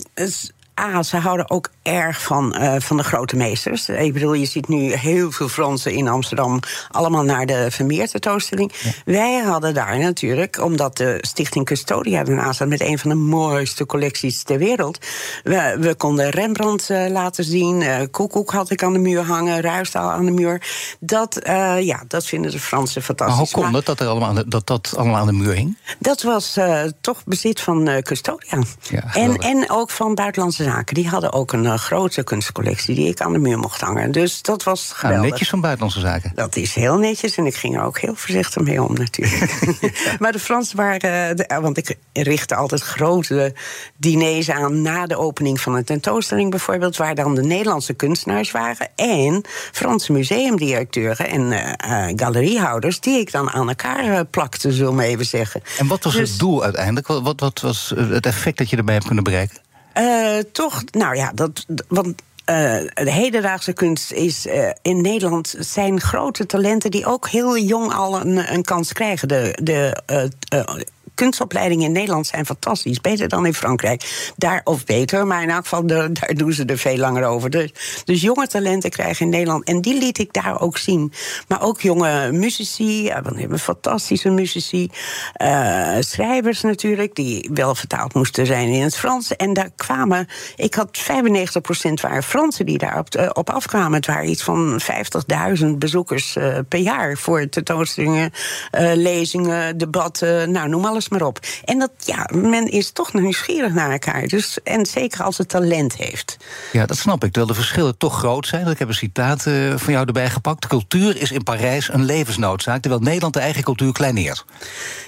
[0.75, 3.89] ah, ze houden ook erg van, uh, van de grote meesters.
[3.89, 6.61] Ik bedoel, je ziet nu heel veel Fransen in Amsterdam...
[6.91, 8.73] allemaal naar de Vermeer tentoonstelling.
[9.05, 12.25] Wij hadden daar natuurlijk, omdat de Stichting Custodia...
[12.25, 14.99] daarnaast had met een van de mooiste collecties ter wereld...
[15.43, 19.61] we, we konden Rembrandt uh, laten zien, uh, Koekoek had ik aan de muur hangen...
[19.61, 20.63] Ruistaal aan de muur.
[21.01, 21.41] Dat,
[21.81, 23.37] ja, dat vinden de Fransen fantastisch.
[23.37, 25.79] Maar hoe kon het dat, er allemaal, dat dat allemaal aan de muur hing?
[25.99, 26.59] Dat was
[27.01, 28.63] toch bezit van Custodia.
[28.81, 30.95] Ja, en, en ook van buitenlandse zaken.
[30.95, 34.13] Die hadden ook een grote kunstcollectie die ik aan de muur mocht hangen.
[34.13, 35.19] Dus dat was nou, geweldig.
[35.19, 36.33] Nou, netjes van buitenlandse zaken.
[36.35, 39.69] Dat is heel netjes en ik ging er ook heel voorzichtig mee om natuurlijk.
[40.21, 41.37] maar de Fransen waren...
[41.37, 43.55] De, want ik richtte altijd grote
[43.97, 46.97] diners aan na de opening van een tentoonstelling bijvoorbeeld...
[46.97, 48.89] waar dan de Nederlandse kunstenaars waren...
[48.97, 53.01] en Franse museumdirecteuren en uh, galeriehouders...
[53.01, 55.63] die ik dan aan elkaar uh, plakte, zullen we even zeggen.
[55.79, 57.07] En wat was dus, het doel uiteindelijk?
[57.07, 59.65] Wat, wat was het effect dat je erbij hebt kunnen bereiken?
[59.99, 61.67] Uh, toch, nou ja, dat.
[61.89, 62.09] Want
[62.51, 67.93] uh, de hedendaagse kunst is uh, in Nederland zijn grote talenten die ook heel jong
[67.93, 69.29] al een, een kans krijgen.
[69.29, 70.03] De, de
[71.17, 73.01] kunstopleidingen in Nederland zijn fantastisch.
[73.01, 74.33] Beter dan in Frankrijk.
[74.37, 77.51] Daar, of beter, maar in elk geval daar doen ze er veel langer over.
[77.51, 77.73] Dus,
[78.05, 79.65] dus, jonge talenten krijgen in Nederland.
[79.65, 81.13] En die liet ik daar ook zien.
[81.49, 83.03] Maar ook jonge muzici.
[83.03, 84.91] We hebben fantastische muzici.
[85.43, 89.37] Uh, schrijvers natuurlijk, die wel vertaald moesten zijn in het Frans.
[89.37, 93.93] En daar kwamen, ik had 95% waren Fransen die daarop uh, op afkwamen.
[93.93, 94.81] Het waren iets van
[95.59, 98.33] 50.000 bezoekers uh, per jaar voor tentoonstellingen,
[98.95, 101.39] lezingen, debatten, nou noem alles maar op.
[101.65, 104.27] En dat, ja, men is toch nieuwsgierig naar elkaar.
[104.27, 106.37] Dus, en zeker als het talent heeft.
[106.73, 107.33] Ja, dat snap ik.
[107.33, 108.67] Terwijl de verschillen toch groot zijn.
[108.67, 110.67] Ik heb een citaat uh, van jou erbij gepakt.
[110.67, 114.45] Cultuur is in Parijs een levensnoodzaak, terwijl Nederland de eigen cultuur kleineert.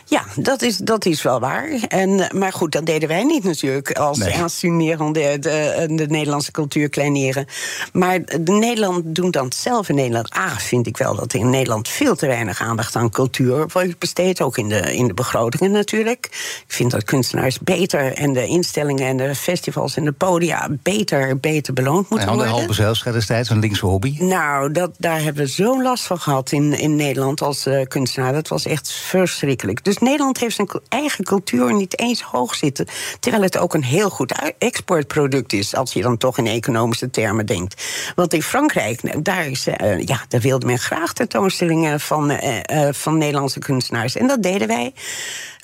[0.05, 1.69] Ja, dat is, dat is wel waar.
[1.89, 5.13] En, maar goed, dat deden wij niet natuurlijk als nee.
[5.13, 7.47] de, de, de, Nederlandse cultuur kleineren.
[7.93, 10.31] Maar de Nederland doen dan zelf in Nederland.
[10.31, 14.41] Ah, vind ik wel dat in Nederland veel te weinig aandacht aan cultuur wordt besteed.
[14.41, 16.27] Ook in de, in de begrotingen natuurlijk.
[16.67, 21.39] Ik vind dat kunstenaars beter en de instellingen en de festivals en de podia beter,
[21.39, 22.49] beter beloond moeten worden.
[22.49, 24.17] Halbe Zijlstra destijds, een linkse hobby.
[24.19, 28.33] Nou, dat, daar hebben we zo'n last van gehad in, in Nederland als uh, kunstenaar.
[28.33, 29.85] Dat was echt verschrikkelijk.
[29.85, 32.87] Dus Nederland heeft zijn eigen cultuur niet eens hoog zitten.
[33.21, 37.47] Terwijl het ook een heel goed exportproduct is, als je dan toch in economische termen
[37.47, 37.83] denkt.
[38.15, 43.19] Want in Frankrijk, daar, is, uh, ja, daar wilde men graag tentoonstellingen van, uh, van
[43.19, 44.17] Nederlandse kunstenaars.
[44.17, 44.93] En dat deden wij.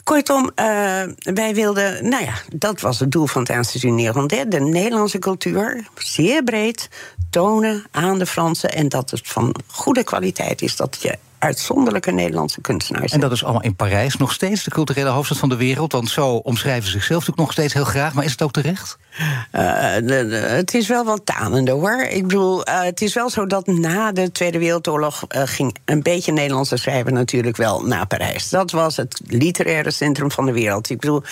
[0.05, 4.31] Kortom, uh, wij wilden, nou ja, dat was het doel van het Instituut Nederland.
[4.31, 6.89] De Nederlandse cultuur, zeer breed,
[7.31, 8.73] tonen aan de Fransen.
[8.73, 10.77] En dat het van goede kwaliteit is.
[10.77, 13.13] Dat je uitzonderlijke Nederlandse kunstenaars.
[13.13, 15.93] En dat is allemaal in Parijs nog steeds, de culturele hoofdstad van de wereld.
[15.93, 18.15] Want zo omschrijven ze zichzelf natuurlijk nog steeds heel graag.
[18.15, 18.99] Maar is het ook terecht?
[19.53, 22.01] Uh, de, de, het is wel wat tanende hoor.
[22.03, 26.03] Ik bedoel, uh, het is wel zo dat na de Tweede Wereldoorlog uh, ging een
[26.03, 28.49] beetje Nederlandse schrijver natuurlijk wel naar Parijs.
[28.49, 30.91] Dat was het literaire centrum van de wereld.
[30.91, 31.23] Ik bedoel,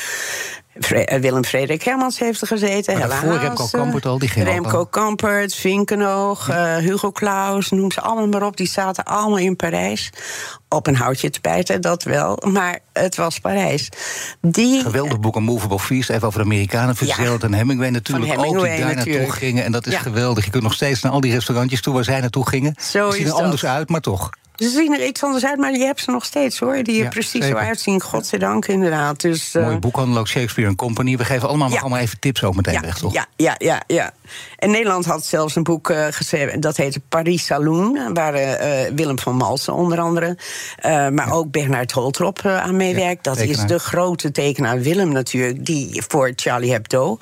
[0.79, 2.99] Vre- Willem Frederik Hermans heeft er gezeten.
[2.99, 4.85] Maar daarvoor Remco Kampert al, die ging ook Remco.
[4.85, 8.57] Kampert, Vinkenoog, eh, Hugo Claus, noem ze allemaal maar op.
[8.57, 10.11] Die zaten allemaal in Parijs.
[10.69, 12.43] Op een houtje te bijten, dat wel.
[12.51, 13.89] Maar het was Parijs.
[14.41, 16.97] Die, Geweldig boek Unmovable Feast, even over de Amerikanen.
[16.97, 19.33] Fitzgerald en Hemingway natuurlijk Van ook, die daar naartoe natuurlijk.
[19.33, 19.65] gingen.
[19.65, 19.99] En dat is Ja.
[19.99, 20.45] geweldig.
[20.45, 22.75] Je kunt nog steeds naar al die restaurantjes toe waar zij naartoe gingen.
[22.81, 24.31] Zo zien is er anders uit, maar toch.
[24.57, 26.83] Ze zien er iets anders uit, maar je hebt ze nog steeds hoor.
[26.83, 27.49] Die er Ja, precies zeker.
[27.49, 28.01] zo uitzien.
[28.01, 29.21] Godzijdank, inderdaad.
[29.21, 31.17] Dus, eh, Mooi boekhandel ook, Shakespeare Company.
[31.17, 31.81] We geven allemaal, Ja.
[31.81, 33.13] allemaal even tips ook meteen ja, weg, toch?
[33.13, 34.13] Ja, ja, ja, ja.
[34.57, 38.15] En Nederland had zelfs een boek eh, geschreven, dat heette Paris Saloon.
[38.15, 40.37] Waar eh, eh, Willem van Malsen onder andere,
[41.11, 43.25] maar ook Bernard Holtrop aan meewerkt.
[43.25, 47.19] dat is de grote tekenaar Willem natuurlijk, die voor Charlie Hebdo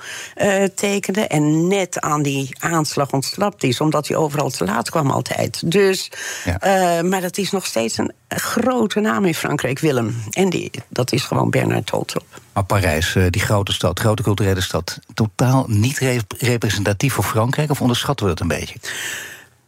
[0.74, 1.26] tekende.
[1.26, 5.70] En net aan die aanslag ontsnapt is, omdat hij overal te laat kwam altijd.
[5.70, 6.10] Dus,
[6.44, 7.02] Ja.
[7.02, 10.22] maar dat is nog steeds een grote naam in Frankrijk, Willem.
[10.30, 12.40] En die, dat is gewoon Bernard Holtrop.
[12.52, 14.98] Maar Parijs, eh, die grote stad, grote culturele stad...
[15.14, 17.70] totaal niet rep- representatief voor Frankrijk?
[17.70, 18.74] Of onderschatten we dat een beetje?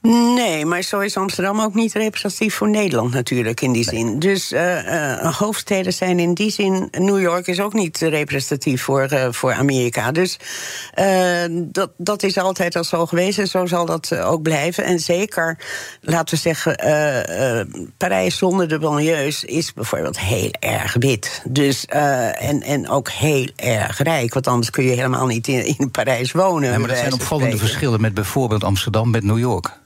[0.02, 4.18] Nee, maar zo is Amsterdam ook niet representatief voor Nederland natuurlijk in die zin.
[4.18, 6.88] Dus eh, hoofdsteden zijn in die zin.
[6.90, 10.12] New York is ook niet representatief voor, eh, voor Amerika.
[10.12, 10.38] Dus
[11.50, 14.84] dat, dat is altijd al zo geweest en zo zal dat ook blijven.
[14.84, 15.58] En zeker,
[16.00, 16.76] laten we zeggen,
[17.96, 21.42] Parijs zonder de banlieues is bijvoorbeeld heel erg wit.
[21.48, 25.90] Dus, en, en ook heel erg rijk, want anders kun je helemaal niet in, in
[25.90, 26.70] Parijs wonen.
[26.70, 29.80] Ja, maar dat zijn opvallende verschillen met bijvoorbeeld Amsterdam met New York.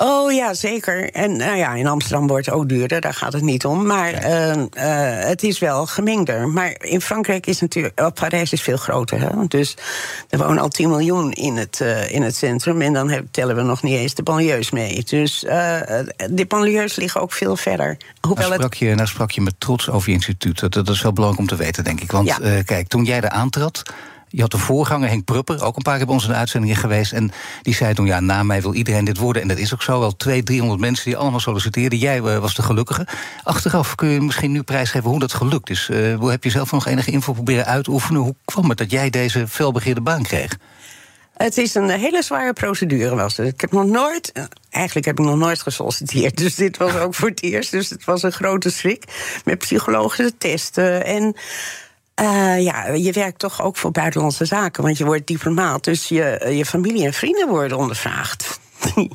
[0.00, 1.10] Oh ja, zeker.
[1.10, 3.86] En nou ja, in Amsterdam wordt het ook duurder, daar gaat het niet om.
[3.86, 6.48] Maar eh, eh, het is wel gemengder.
[6.48, 8.00] Maar in Frankrijk is natuurlijk.
[8.00, 9.20] Oh, Parijs is veel groter.
[9.20, 9.46] Hè?
[9.48, 9.76] Dus
[10.28, 12.82] er wonen al 10 miljoen in het, eh, in het centrum.
[12.82, 15.04] En dan tellen we nog niet eens de banlieues mee.
[15.04, 15.80] Dus eh,
[16.30, 17.96] de banlieues liggen ook veel verder.
[18.20, 20.60] Hoewel Nou sprak, je, nou sprak je met trots over je instituut.
[20.60, 22.12] Dat, dat is wel belangrijk om te weten, denk ik.
[22.12, 22.40] Want Ja.
[22.40, 23.82] eh, kijk, toen jij er aantrad...
[24.28, 26.76] Je had de voorganger Henk Prupper, ook een paar keer bij ons in de uitzendingen
[26.76, 27.12] geweest.
[27.12, 27.30] En
[27.62, 29.42] die zei toen, ja, na mij wil iedereen dit worden.
[29.42, 31.98] En dat is ook zo, wel 200, 300 mensen die allemaal solliciteerden.
[31.98, 33.06] Jij eh, was de gelukkige.
[33.42, 35.88] Achteraf kun je misschien nu prijsgeven hoe dat gelukt is.
[35.88, 38.20] Eh, heb je zelf nog enige info proberen uitoefenen?
[38.20, 40.56] Hoe kwam het dat jij deze felbegeerde baan kreeg?
[41.38, 43.46] Het is een hele zware procedure was het.
[43.46, 44.32] Ik heb nog nooit,
[44.70, 46.36] eigenlijk heb ik nog nooit gesolliciteerd.
[46.36, 47.70] Dus dit was ook voor het eerst.
[47.70, 49.04] Dus het was een grote schrik.
[49.44, 51.04] Met psychologische testen.
[51.04, 51.36] En
[52.18, 54.82] eh, ja, je werkt toch ook voor buitenlandse zaken.
[54.82, 55.84] Want je wordt diplomaat.
[55.84, 58.60] Dus je, je familie en vrienden worden ondervraagd.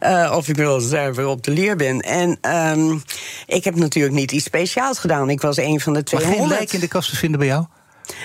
[0.00, 2.00] Eh, of ik wel zuiver op de leer ben.
[2.00, 2.98] En ehm,
[3.46, 5.30] ik heb natuurlijk niet iets speciaals gedaan.
[5.30, 6.40] Ik was een van de Maar 200.
[6.40, 7.64] geen lijk in de kast te vinden bij jou?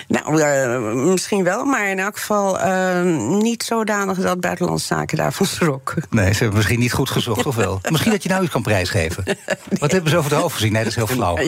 [0.08, 3.02] Nou, eh, misschien wel, maar in elk geval eh,
[3.42, 5.94] niet zodanig dat Buitenlandse Zaken daarvan schrok.
[6.10, 7.80] Nee, ze hebben misschien niet goed gezocht, of wel?
[7.90, 9.24] Misschien dat je nou iets kan prijsgeven.
[9.78, 10.72] Wat hebben ze over het hoofd gezien?
[10.72, 11.38] Nee, dat is heel flauw.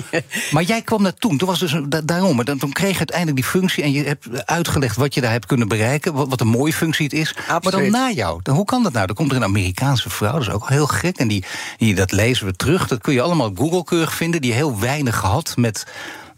[0.51, 2.37] Maar jij kwam daar toen, toen was dus een- da- daarom.
[2.37, 5.31] maar dan- Toen kreeg je uiteindelijk die functie en je hebt uitgelegd wat je daar
[5.33, 6.13] hebt kunnen bereiken.
[6.15, 7.35] Wat, wat een mooie functie het is.
[7.49, 9.07] Maar dan na jou, dan, hoe kan dat nou?
[9.07, 11.17] Dan komt er een Amerikaanse vrouw, dat is ook heel gek.
[11.17, 11.45] En die,
[11.79, 12.89] die, dat lezen we terug.
[12.89, 14.41] Dat kun je allemaal op Google keurig vinden.
[14.41, 15.87] Die heel weinig gehad met.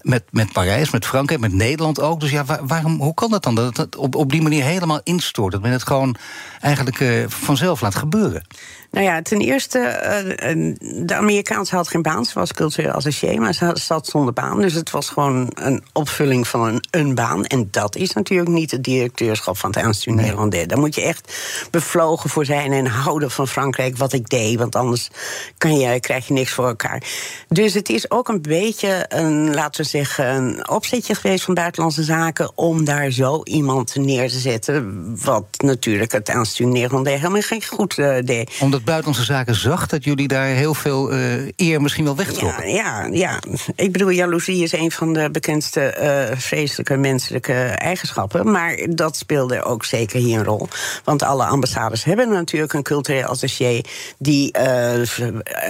[0.07, 2.21] Met, met Parijs, met Frankrijk, met Nederland ook.
[2.21, 3.55] Dus ja, waar- waarom, hoe kan dat dan?
[3.55, 5.53] Dat het op, op die manier helemaal instort.
[5.53, 6.17] Dat men het gewoon
[6.61, 8.47] eigenlijk eh, vanzelf laat gebeuren.
[8.91, 12.25] Nou ja, ten eerste, eh, eh, de Amerikaanse had geen baan.
[12.25, 14.61] Ze was cultureel associé, maar ze zat zonder baan.
[14.61, 17.45] Dus het was gewoon een opvulling van een, een baan.
[17.45, 20.67] En dat is natuurlijk niet het directeurschap van het Institut Nederlandais.
[20.67, 21.37] Daar moet je echt
[21.71, 24.59] bevlogen voor zijn en houden van Frankrijk, wat ik deed.
[24.59, 25.11] Want anders
[25.59, 27.03] kan je, krijg je niks voor elkaar.
[27.49, 32.03] Dus het is ook een beetje een, laten we zeggen, een opzetje geweest van Buitenlandse
[32.03, 32.51] Zaken...
[32.55, 34.95] om daar zo iemand neer te zetten.
[35.25, 38.51] Wat natuurlijk het Institut Nederlandais helemaal geen goed eh, deed.
[38.61, 42.71] Omdat Buitenlandse Zaken zag dat jullie daar heel veel eh, eer misschien wel wegtrokken.
[42.71, 43.41] Ja, ja, ja.
[43.75, 48.51] Ik bedoel, jaloezie is een van de bekendste eh, vreselijke menselijke eigenschappen.
[48.51, 50.69] Maar dat speelde ook zeker hier een rol.
[51.05, 53.81] Want alle ambassades hebben natuurlijk een cultureel attaché...
[54.19, 55.01] die eh,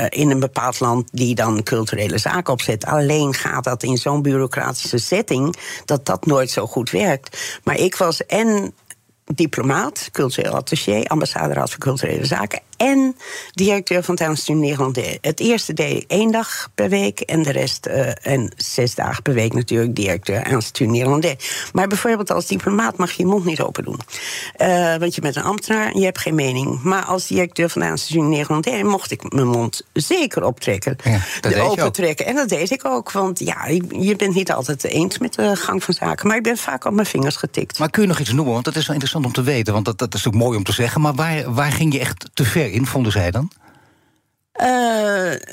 [0.08, 2.86] in een bepaald land die dan culturele zaken opzet.
[2.86, 5.56] Alleen gaat dat in zo'n bureaucratische setting...
[5.84, 7.60] dat dat nooit zo goed werkt.
[7.64, 8.74] Maar ik was en
[9.34, 13.16] diplomaat, cultureel attaché, ambassaderaad voor culturele zaken en
[13.52, 15.18] directeur van het Instituut Nederlandais.
[15.20, 19.22] Het eerste deed ik één dag per week en de rest eh, en zes dagen
[19.22, 21.68] per week natuurlijk directeur Instituut Nederlandais.
[21.72, 24.00] Maar bijvoorbeeld als diplomaat mag je je mond niet open doen.
[24.56, 26.82] Eh, want je bent een ambtenaar en je hebt geen mening.
[26.82, 30.96] Maar als directeur van het Instituut Nederlandais mocht ik mijn mond zeker optrekken.
[31.04, 32.26] Ja, dat open trekken.
[32.26, 35.56] En dat deed ik ook, want ja, je je bent niet altijd eens met de
[35.56, 36.26] gang van zaken.
[36.26, 37.78] Maar ik ben vaak op mijn vingers getikt.
[37.78, 38.52] Maar kun je nog iets noemen?
[38.52, 39.72] Want dat is wel interessant om te weten.
[39.72, 41.00] Want dat, dat is ook mooi om te zeggen.
[41.00, 43.50] Maar waar, waar ging je echt te ver in, vonden zij dan?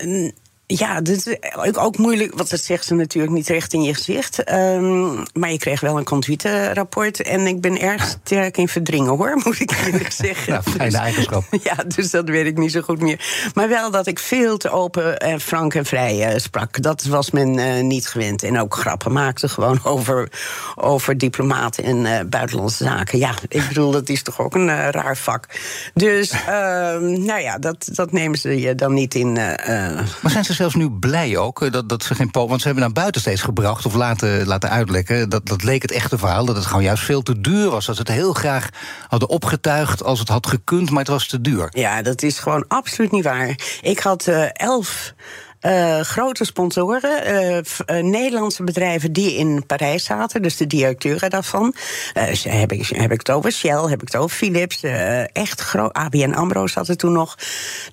[0.06, 0.34] N-
[0.65, 4.52] Ja, dit is ook moeilijk, want dat zegt ze natuurlijk niet recht in je gezicht.
[4.52, 7.21] Um, maar je kreeg wel een conduite-rapport.
[7.21, 10.52] En ik ben erg sterk in verdringen, hoor, moet ik eerlijk zeggen.
[10.52, 11.43] nou, fijne dus, eigenschap.
[11.63, 13.49] Ja, dus dat weet ik niet zo goed meer.
[13.54, 16.82] Maar wel dat ik veel te open en frank en vrij uh, sprak.
[16.82, 18.43] Dat was men uh, niet gewend.
[18.43, 20.32] En ook grappen maakte gewoon over,
[20.76, 23.17] over diplomaten en uh, buitenlandse zaken.
[23.19, 25.45] Ja, ik bedoel, dat is toch ook een raar vak.
[25.93, 29.34] Dus, ehm, nou ja, dat, dat nemen ze je dan niet in.
[29.34, 32.83] maar zijn ze zelfs nu blij ook eh, dat, dat ze geen Want ze hebben
[32.83, 35.29] naar buiten steeds gebracht of laten, laten uitlekken.
[35.29, 36.45] Dat, dat leek het echte verhaal.
[36.45, 37.85] Dat het gewoon juist veel te duur was.
[37.85, 38.69] Dat ze het heel graag
[39.07, 41.67] hadden opgetuigd als het had gekund, maar het was te duur.
[41.69, 43.55] Ja, dat is gewoon absoluut niet waar.
[43.81, 45.13] Ik had uh, elf
[45.65, 51.76] uh, grote sponsoren, uh, Nederlandse bedrijven die in Parijs zaten, dus de directeuren daarvan.
[52.43, 54.84] heb, ik, heb ik het over Shell, heb ik het over Philips,
[55.34, 55.93] echt groot.
[55.93, 57.38] ABN Amro zat er toen nog.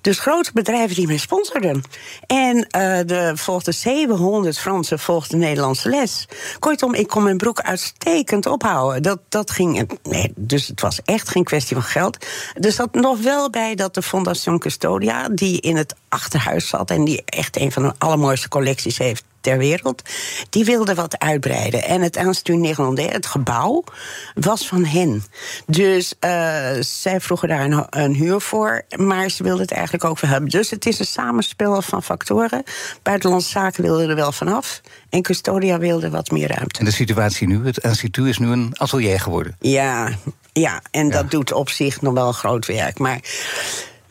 [0.01, 1.83] Dus grote bedrijven die mij sponsorden.
[2.27, 2.67] En
[3.05, 6.27] de volgde 700 Fransen volgden de Nederlandse les.
[6.59, 9.03] Kortom, ik kon mijn broek uitstekend ophouden.
[9.03, 9.89] Dat, dat ging.
[10.03, 12.25] Nee, dus het was echt geen kwestie van geld.
[12.53, 17.05] Er zat nog wel bij dat de Fondation Custodia, die in het achterhuis zat en
[17.05, 20.01] die echt een van de allermooiste collecties heeft ter wereld.
[20.49, 21.83] Die wilde wat uitbreiden.
[21.83, 23.83] En het Institut Néerlandais, het gebouw,
[24.33, 25.23] was van hen.
[25.65, 26.31] Dus uh,
[26.79, 28.81] zij vroegen daar een, een, huur voor.
[28.95, 30.49] Maar ze wilden het eigenlijk ook wel hebben.
[30.49, 32.63] Dus het is een samenspel van factoren.
[33.03, 34.81] Buitenlandse zaken wilden er wel vanaf.
[35.09, 36.79] En Custodia wilde wat meer ruimte.
[36.79, 37.65] En de situatie nu?
[37.65, 39.55] Het instituut is nu een atelier geworden.
[39.59, 40.09] Ja,
[40.53, 41.11] ja en ja.
[41.11, 42.99] dat doet op zich nog wel groot werk.
[42.99, 43.19] Maar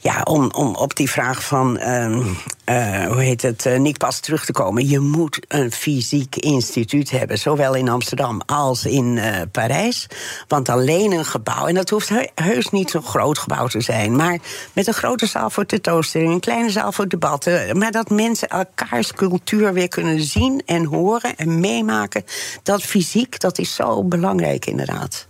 [0.00, 4.20] ja, om, om op die vraag van, uh, uh, hoe heet het, uh, Nick Pas
[4.20, 4.88] terug te komen.
[4.88, 10.06] Je moet een fysiek instituut hebben, zowel in Amsterdam als in uh, Parijs.
[10.48, 14.16] Want alleen een gebouw, en dat hoeft heus niet zo'n groot gebouw te zijn...
[14.16, 14.38] maar
[14.72, 17.78] met een grote zaal voor tentoonstellingen, een kleine zaal voor debatten...
[17.78, 22.24] maar dat mensen elkaars cultuur weer kunnen zien en horen en meemaken...
[22.62, 25.26] dat fysiek, dat is zo belangrijk inderdaad.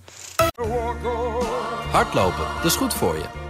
[1.90, 3.49] Hardlopen, dat is goed voor je.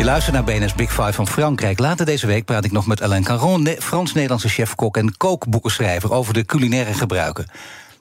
[0.00, 1.78] Je luistert naar BNS Big Five van Frankrijk.
[1.78, 6.44] Later deze week praat ik nog met Alain Caron, Frans-Nederlandse chef-kok en kookboekenschrijver over de
[6.44, 7.46] culinaire gebruiken.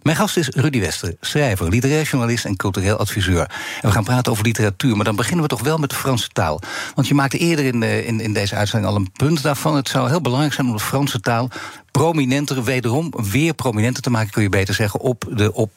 [0.02, 3.52] Mijn gast is Rudy Wester, schrijver, literair journalist en cultureel adviseur.
[3.82, 6.30] En we gaan praten over literatuur, maar dan beginnen we toch wel met de Franse
[6.30, 6.62] taal.
[6.96, 9.76] Want je maakte eerder in, de, in, in deze uitzending al een punt daarvan.
[9.76, 11.50] Het zou heel belangrijk zijn om de Franse taal
[11.92, 15.72] prominenter, wederom weer prominenter te maken, kun je beter zeggen, op, de, op,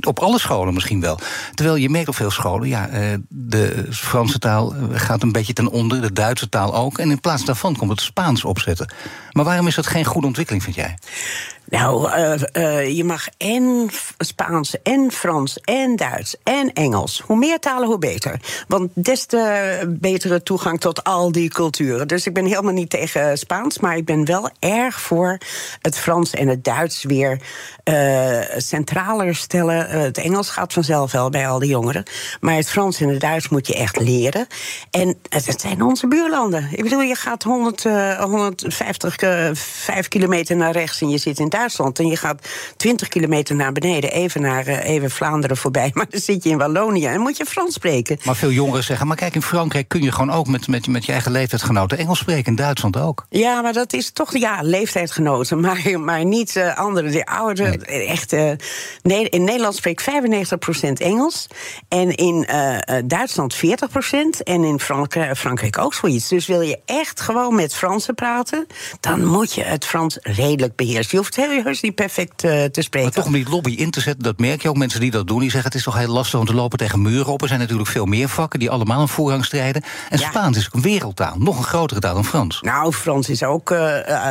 [0.00, 1.18] op alle scholen misschien wel.
[1.54, 5.52] Terwijl je merkt op veel scholen, ja, eh, de Franse taal eh, gaat een beetje
[5.52, 6.98] ten onder, de Duitse taal ook.
[6.98, 8.92] En in plaats daarvan komt het Spaans opzetten.
[9.32, 10.96] Maar waarom is dat geen goede ontwikkeling, vind jij?
[11.68, 12.10] Nou,
[12.52, 17.22] uh, je mag en Spaans en Frans en Duits en Engels.
[17.26, 18.40] Hoe meer talen, hoe beter.
[18.68, 22.08] Want des te betere toegang tot al die culturen.
[22.08, 25.38] Dus ik ben helemaal niet tegen Spaans, maar ik ben wel erg voor
[25.80, 27.40] het Frans en het Duits weer
[27.84, 29.88] uh, centraler stellen.
[29.88, 32.02] het Engels gaat vanzelf wel bij al die jongeren.
[32.40, 34.46] Maar het Frans en het Duits moet je echt leren.
[34.90, 36.68] En het zijn onze buurlanden.
[36.70, 37.82] Ik bedoel, je gaat 100,
[38.20, 39.16] 150
[39.54, 41.98] 5 kilometer naar rechts en je zit in Duitsland.
[41.98, 45.90] En je gaat 20 kilometer naar beneden, even naar uh, even Vlaanderen voorbij.
[45.96, 48.18] Maar dan zit je in Wallonië en moet je Frans spreken.
[48.24, 51.04] Maar veel jongeren zeggen, maar kijk, in Frankrijk kun je gewoon ook met, met, met
[51.04, 52.44] je eigen leeftijdsgenoten Engels spreken.
[52.44, 53.26] In Duitsland ook.
[53.28, 54.62] Ja, maar dat is toch, ja,
[55.66, 57.82] Maar, maar niet uh, anderen, de ouderen.
[57.86, 58.06] Nee.
[58.06, 58.50] Echt, uh,
[59.02, 60.10] in Nederland spreekt
[60.88, 61.46] 95% Engels.
[61.88, 62.46] En in
[63.04, 63.58] Duitsland 40%.
[64.44, 66.28] En in Frankrijk, Frankrijk ook zoiets.
[66.28, 68.66] Dus wil je echt gewoon met Fransen praten,
[69.00, 71.08] dan moet je het Frans redelijk beheersen.
[71.10, 73.02] Je hoeft heus niet perfect te spreken.
[73.02, 74.76] Maar toch om die lobby in te zetten, dat merk je ook.
[74.76, 77.02] Mensen die dat doen, die zeggen het is toch heel lastig om te lopen tegen
[77.02, 77.42] muren op.
[77.42, 79.82] Er zijn natuurlijk veel meer vakken die allemaal een voorrang strijden.
[80.10, 82.60] En Spaans is ook een wereldtaal, nog een grotere taal dan Frans.
[82.60, 83.70] Nou, Frans is ook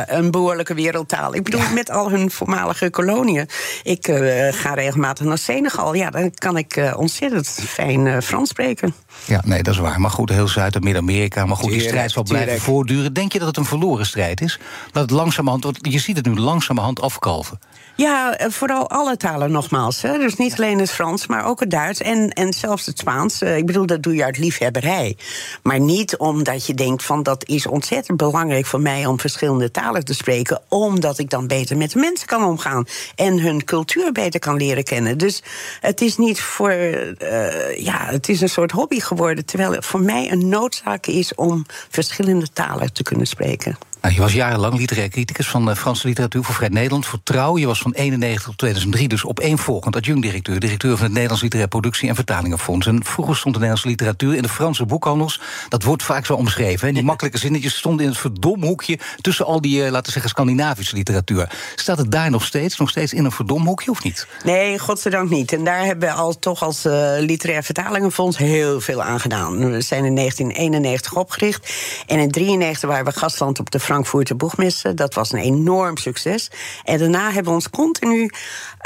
[0.06, 0.74] een behoorlijke
[1.06, 1.34] wereldtaal.
[1.34, 3.48] Ik bedoel, met al hun voormalige koloniën.
[3.82, 5.94] Ik uh, ga regelmatig naar Senegal.
[5.94, 8.94] Ja, dan kan ik ontzettend fijn Frans spreken.
[9.24, 10.00] Ja, nee, dat is waar.
[10.00, 11.46] Maar goed, heel Zuid- en Midden-Amerika.
[11.46, 13.12] Maar goed, die strijd zal blijven voortduren.
[13.12, 14.58] Denk je dat het een verloren strijd is?
[14.92, 17.58] Dat het langzamerhand, want je ziet het nu langzamerhand afkalven.
[17.96, 20.02] Ja, eh, vooral alle talen nogmaals.
[20.02, 20.18] Hè.
[20.18, 23.42] Dus niet alleen het Frans, maar ook het Duits en, en zelfs het Spaans.
[23.42, 25.16] Eh, ik bedoel, dat doe je uit liefhebberij.
[25.62, 30.04] Maar niet omdat je denkt van dat is ontzettend belangrijk voor mij om verschillende talen
[30.04, 32.84] te spreken, omdat ik dan beter met de mensen kan omgaan
[33.14, 35.18] en hun cultuur beter kan leren kennen.
[35.18, 35.42] Dus
[35.80, 40.00] het is niet voor, uh, ja, het is een soort hobby geworden, terwijl het voor
[40.00, 43.78] mij een noodzaak is om verschillende talen te kunnen spreken.
[44.06, 47.18] Nou, je was jarenlang literair criticus van de eh, Franse literatuur voor Vrij Nederland, voor
[47.22, 47.58] Trouw.
[47.58, 52.08] Je was van 91 tot 2003 dus opeenvolgend adjunct-directeur, directeur van het Nederlands Literair Productie-
[52.08, 52.86] en Vertalingenfonds.
[52.86, 55.40] En vroeger stond de Nederlandse literatuur in de Franse boekhandels.
[55.68, 56.88] Dat wordt vaak zo omschreven.
[56.88, 60.30] En die makkelijke zinnetjes stonden in het verdomhoekje tussen al die, eh, laten we zeggen,
[60.30, 61.50] Scandinavische literatuur.
[61.74, 64.26] Staat het daar nog steeds, nog steeds in een verdomhoekje of niet?
[64.44, 65.52] Nee, godzijdank niet.
[65.52, 69.70] En daar hebben we al toch als uh, literair vertalingenfonds heel veel aan gedaan.
[69.70, 71.60] We zijn in 1991 opgericht.
[72.06, 74.96] En in 1993 waren we gastland op de Frankfurter Boegmessen.
[74.96, 76.50] Dat was een enorm succes.
[76.84, 78.30] En daarna hebben we ons continu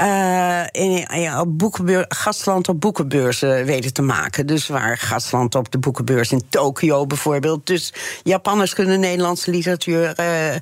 [0.01, 4.47] uh, in, ja, op gastland op boekenbeurzen weten te maken.
[4.47, 7.67] Dus waar gastland op de boekenbeurs in Tokio bijvoorbeeld.
[7.67, 7.93] Dus
[8.23, 10.55] Japanners kunnen Nederlandse literatuur uh,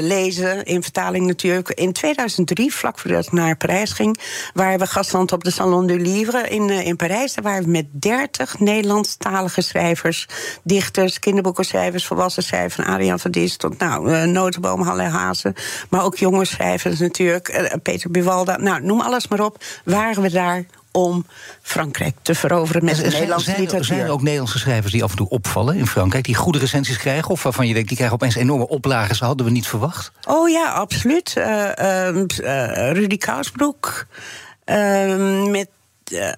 [0.00, 1.68] lezen, in vertaling natuurlijk.
[1.68, 4.20] In 2003, vlak voordat ik naar Parijs ging,
[4.54, 7.34] waren we gastland op de Salon du Livre in, in Parijs.
[7.34, 10.28] Daar waren we met 30 Nederlandstalige schrijvers,
[10.62, 15.54] dichters, kinderboekenschrijvers, volwassen schrijvers, Adriaan Dis tot nou, Notenboom, Halle Hazen.
[15.90, 18.56] Maar ook jonge schrijvers natuurlijk, Peter Buwalda.
[18.56, 19.64] Nou, noem alles maar op.
[19.84, 21.26] Waren we daar om
[21.62, 23.86] Frankrijk te veroveren met de Nederlandse zijn, literatuur.
[23.86, 26.24] Zijn er ook Nederlandse schrijvers die af en toe opvallen in Frankrijk...
[26.24, 27.30] die goede recensies krijgen?
[27.30, 29.16] Of waarvan je denkt, die krijgen opeens enorme oplagen...
[29.16, 30.12] ze hadden we niet verwacht?
[30.28, 31.34] Oh ja, absoluut.
[31.38, 34.06] Uh, Rudy Kousbroek...
[35.46, 35.68] met
[36.10, 36.28] uh,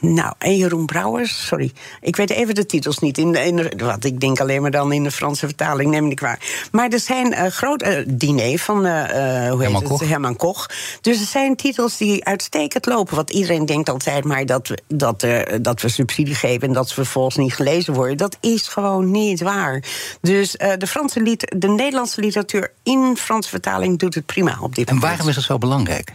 [0.00, 1.72] nou, en Jeroen Brouwers, sorry.
[2.00, 3.18] Ik weet even de titels niet.
[3.18, 6.68] In, in, wat ik denk alleen maar dan in de Franse vertaling, neem ik waar.
[6.72, 7.98] Maar er zijn uh, grote.
[7.98, 10.08] Uh, diner van hoe Herman, heet Koch.
[10.08, 10.66] Herman Koch.
[11.00, 13.16] Dus er zijn titels die uitstekend lopen.
[13.16, 15.26] Want iedereen denkt altijd maar dat we, dat,
[15.62, 18.16] dat we subsidie geven en dat ze vervolgens niet gelezen worden.
[18.16, 19.84] Dat is gewoon niet waar.
[20.20, 24.88] Dus de, Franse liter, de Nederlandse literatuur in Franse vertaling doet het prima op dit
[24.88, 25.12] en moment.
[25.12, 26.12] En waarom is dat zo belangrijk?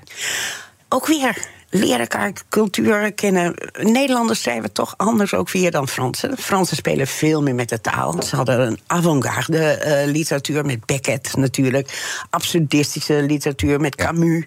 [0.90, 3.54] Ook weer leren elkaar cultuur kennen.
[3.80, 6.38] Nederlanders schrijven toch anders ook weer dan Fransen.
[6.38, 8.22] Fransen spelen veel meer met de taal.
[8.24, 12.20] Ze hadden een avant-garde uh, literatuur met Beckett natuurlijk.
[12.30, 14.44] Absurdistische literatuur met Camus.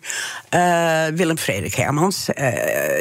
[0.54, 2.48] Uh, Willem Frederik Hermans, uh,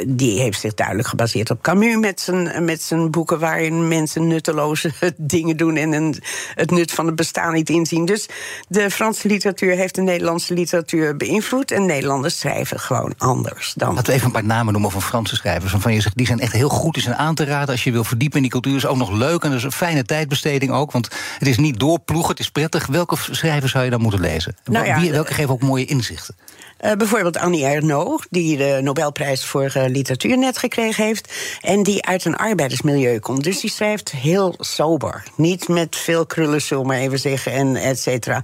[0.06, 1.96] die heeft zich duidelijk gebaseerd op Camus...
[1.96, 5.76] met zijn, met zijn boeken waarin mensen nutteloze dingen doen...
[5.76, 6.22] en een,
[6.54, 8.04] het nut van het bestaan niet inzien.
[8.04, 8.28] Dus
[8.68, 11.70] de Franse literatuur heeft de Nederlandse literatuur beïnvloed...
[11.70, 15.72] en Nederlanders schrijven gewoon anders dan even een paar namen noemen van Franse schrijvers.
[15.72, 17.68] Waarvan je zegt, die zijn echt heel goed, die zijn aan te raden.
[17.68, 19.42] Als je wil verdiepen in die cultuur, is ook nog leuk.
[19.42, 20.92] En dat is een fijne tijdbesteding ook.
[20.92, 21.08] Want
[21.38, 22.86] het is niet doorploegen, het is prettig.
[22.86, 24.56] Welke schrijvers zou je dan moeten lezen?
[24.64, 26.36] Nou ja, Wie, welke geven ook mooie inzichten?
[26.84, 31.32] Uh, bijvoorbeeld Annie Ernaux, die de Nobelprijs voor uh, literatuur net gekregen heeft.
[31.60, 33.44] En die uit een arbeidersmilieu komt.
[33.44, 35.22] Dus die schrijft heel sober.
[35.36, 38.42] Niet met veel krullen, zullen we maar even zeggen, en et cetera.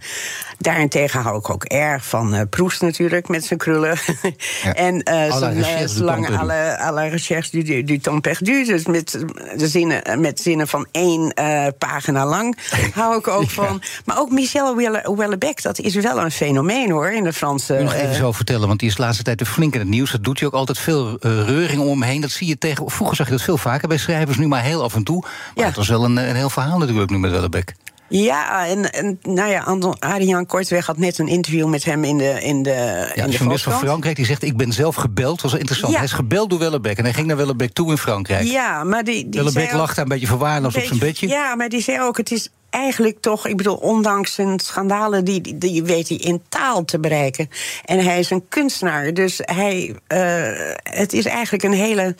[0.61, 3.99] Daarentegen hou ik ook erg van uh, Proest natuurlijk, met zijn krullen.
[4.63, 4.75] Ja.
[4.75, 6.39] en zijn lange
[6.79, 8.65] à la recherche du, du temps perdu.
[8.65, 9.25] Dus met,
[9.57, 11.35] de zinnen, met zinnen van één
[11.79, 12.59] pagina lang
[12.95, 13.49] hou ik ook ja.
[13.49, 13.83] van.
[14.05, 18.67] Maar ook Michel Houellebecq, dat is wel een fenomeen hoor, in de Franse zo vertellen,
[18.67, 20.11] want die is de laatste tijd flink in het nieuws.
[20.11, 22.21] Dat doet hij ook altijd veel uh, reuring om hem heen.
[22.21, 22.91] Dat zie je tegen.
[22.91, 25.21] Vroeger zag je dat veel vaker bij schrijvers, nu maar heel af en toe.
[25.21, 25.65] Maar ja.
[25.65, 27.75] het was wel een, een heel verhaal natuurlijk nu met Wellebeck.
[28.11, 32.41] Ja, en, en nou ja, Adriaan Kortweg had net een interview met hem in de
[32.43, 32.71] in de
[33.15, 35.41] Ja, in de journalist van Frankrijk die zegt: Ik ben zelf gebeld.
[35.41, 35.93] was interessant.
[35.93, 35.99] Ja.
[35.99, 38.47] Hij is gebeld door Wellebeck en hij ging naar Wellebeck toe in Frankrijk.
[38.47, 41.29] Ja, maar die, die Wellebeck daar een beetje verwaarloosd op zijn bedje.
[41.29, 45.59] Ja, maar die zei ook: Het is eigenlijk toch, ik bedoel, ondanks zijn schandalen, die,
[45.59, 47.49] die, weet hij in taal te bereiken.
[47.85, 49.15] En hij is een kunstenaar.
[49.15, 52.17] Dus hij, uh, het is eigenlijk een hele,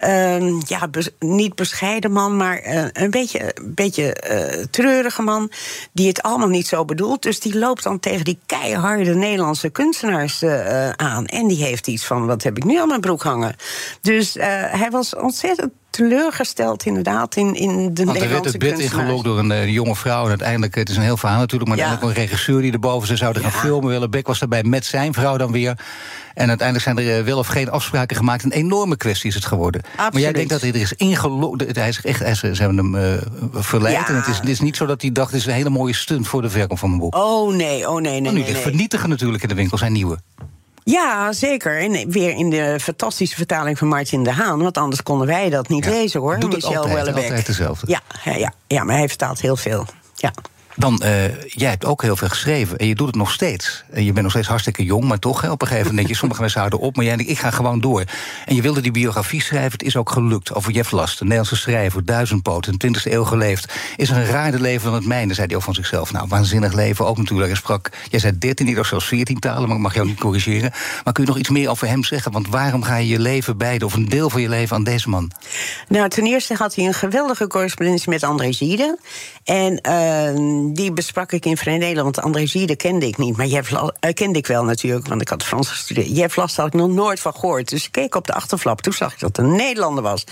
[0.00, 0.88] uh, ja,
[1.18, 4.16] niet bescheiden man, maar uh, een beetje, beetje
[4.70, 5.50] treurige man.
[5.92, 7.22] Die het allemaal niet zo bedoelt.
[7.22, 10.42] Dus die loopt dan tegen die keiharde Nederlandse kunstenaars
[10.96, 11.26] aan.
[11.26, 13.56] En die heeft iets van: wat heb ik nu aan mijn broek hangen?
[14.00, 14.34] Dus
[14.70, 19.38] hij was ontzettend teleurgesteld inderdaad in, in de Want er werd het bed ingelokt door
[19.38, 20.22] een eh, jonge vrouw.
[20.22, 21.70] En uiteindelijk, het is een heel verhaal natuurlijk...
[21.70, 21.88] maar Ja.
[21.88, 23.88] dan ook een regisseur die erboven ze zouden gaan filmen.
[23.88, 25.78] Willem Beck was daarbij met zijn vrouw dan weer.
[26.34, 28.44] En uiteindelijk zijn er eh, wel of geen afspraken gemaakt.
[28.44, 29.80] Een enorme kwestie is het geworden.
[29.84, 30.34] Maar jij Absoluut.
[30.34, 31.76] denkt dat hij er is ingelokt...
[31.76, 33.94] Hij is echt, hij is- ze hebben hem eh, verleid.
[33.94, 34.08] Ja.
[34.08, 35.30] En het is, het is niet zo dat hij dacht...
[35.30, 37.14] het is een hele mooie stunt voor de verkoop van mijn boek.
[37.16, 38.20] Oh nee, oh nee, nee.
[38.22, 38.54] Maar nu nee.
[38.56, 40.18] vernietigen natuurlijk in de winkel zijn nieuwe.
[40.84, 41.78] Ja, zeker.
[41.80, 44.62] En weer in de fantastische vertaling van Martin de Haan.
[44.62, 45.90] Want anders konden wij dat niet Ja.
[45.90, 46.38] lezen hoor.
[46.38, 47.86] Doet het Michel altijd, altijd dezelfde.
[47.90, 49.86] Ja, ja, ja, ja, maar hij vertaalt heel veel.
[50.14, 50.32] Ja.
[50.76, 53.84] Dan, eh, jij hebt ook heel veel geschreven en je doet het nog steeds.
[53.90, 56.08] En je bent nog steeds hartstikke jong, maar toch, hè, op een gegeven moment...
[56.08, 58.04] je, sommige mensen houden op, maar jij denkt, ik ga gewoon door.
[58.46, 60.54] En je wilde die biografie schrijven, het is ook gelukt.
[60.54, 62.66] Over Jeff Last, een Nederlandse schrijver, duizendpoot...
[62.66, 63.72] in de 20e eeuw geleefd.
[63.96, 66.12] Is een raarder leven dan het mijne, zei hij ook van zichzelf.
[66.12, 67.48] Nou, waanzinnig leven, ook natuurlijk.
[67.48, 70.20] Hij sprak, jij zei 13, ik dacht zelfs 14 talen, maar ik mag jou niet
[70.20, 70.72] corrigeren.
[71.04, 72.32] Maar kun je nog iets meer over hem zeggen?
[72.32, 75.08] Want waarom ga je je leven bijden, of een deel van je leven, aan deze
[75.08, 75.30] man?
[75.88, 78.98] Nou, ten eerste had hij een geweldige correspondentie met André Gide.
[79.44, 79.80] En
[80.72, 82.20] die besprak ik in Vrij Nederland.
[82.20, 85.28] André Gide kende ik niet, maar Jeff La- eh, kende ik wel natuurlijk, want ik
[85.28, 86.16] had Frans gestudeerd.
[86.16, 87.68] Jeff Last had ik nog nooit van gehoord.
[87.68, 88.80] Dus ik keek op de achterflap.
[88.82, 90.24] Toen zag ik dat het een Nederlander was.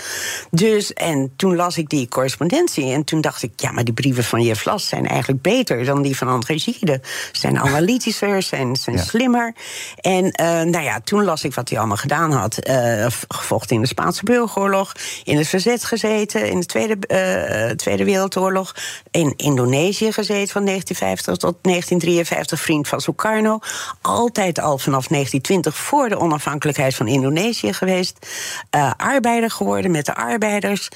[0.50, 2.92] Dus, en toen las ik die correspondentie.
[2.92, 6.02] En toen dacht ik, ja, maar die brieven van Jeff Last zijn eigenlijk beter dan
[6.02, 7.00] die van André Gide.
[7.32, 9.02] Ze zijn analytischer, zijn, zijn Ja.
[9.02, 9.54] slimmer.
[10.00, 12.58] En eh, nou ja, toen las ik wat hij allemaal gedaan had.
[12.58, 14.92] Eh, gevochten in de Spaanse burgeroorlog,
[15.24, 16.96] in het verzet gezeten, in de Tweede,
[17.76, 18.74] Tweede Wereldoorlog,
[19.10, 23.58] in Indonesië gezeten van 1950 tot 1953, vriend van Sukarno.
[24.00, 28.26] Altijd al vanaf 1920 voor de onafhankelijkheid van Indonesië geweest.
[28.70, 30.88] Eh, arbeider geworden met de arbeiders.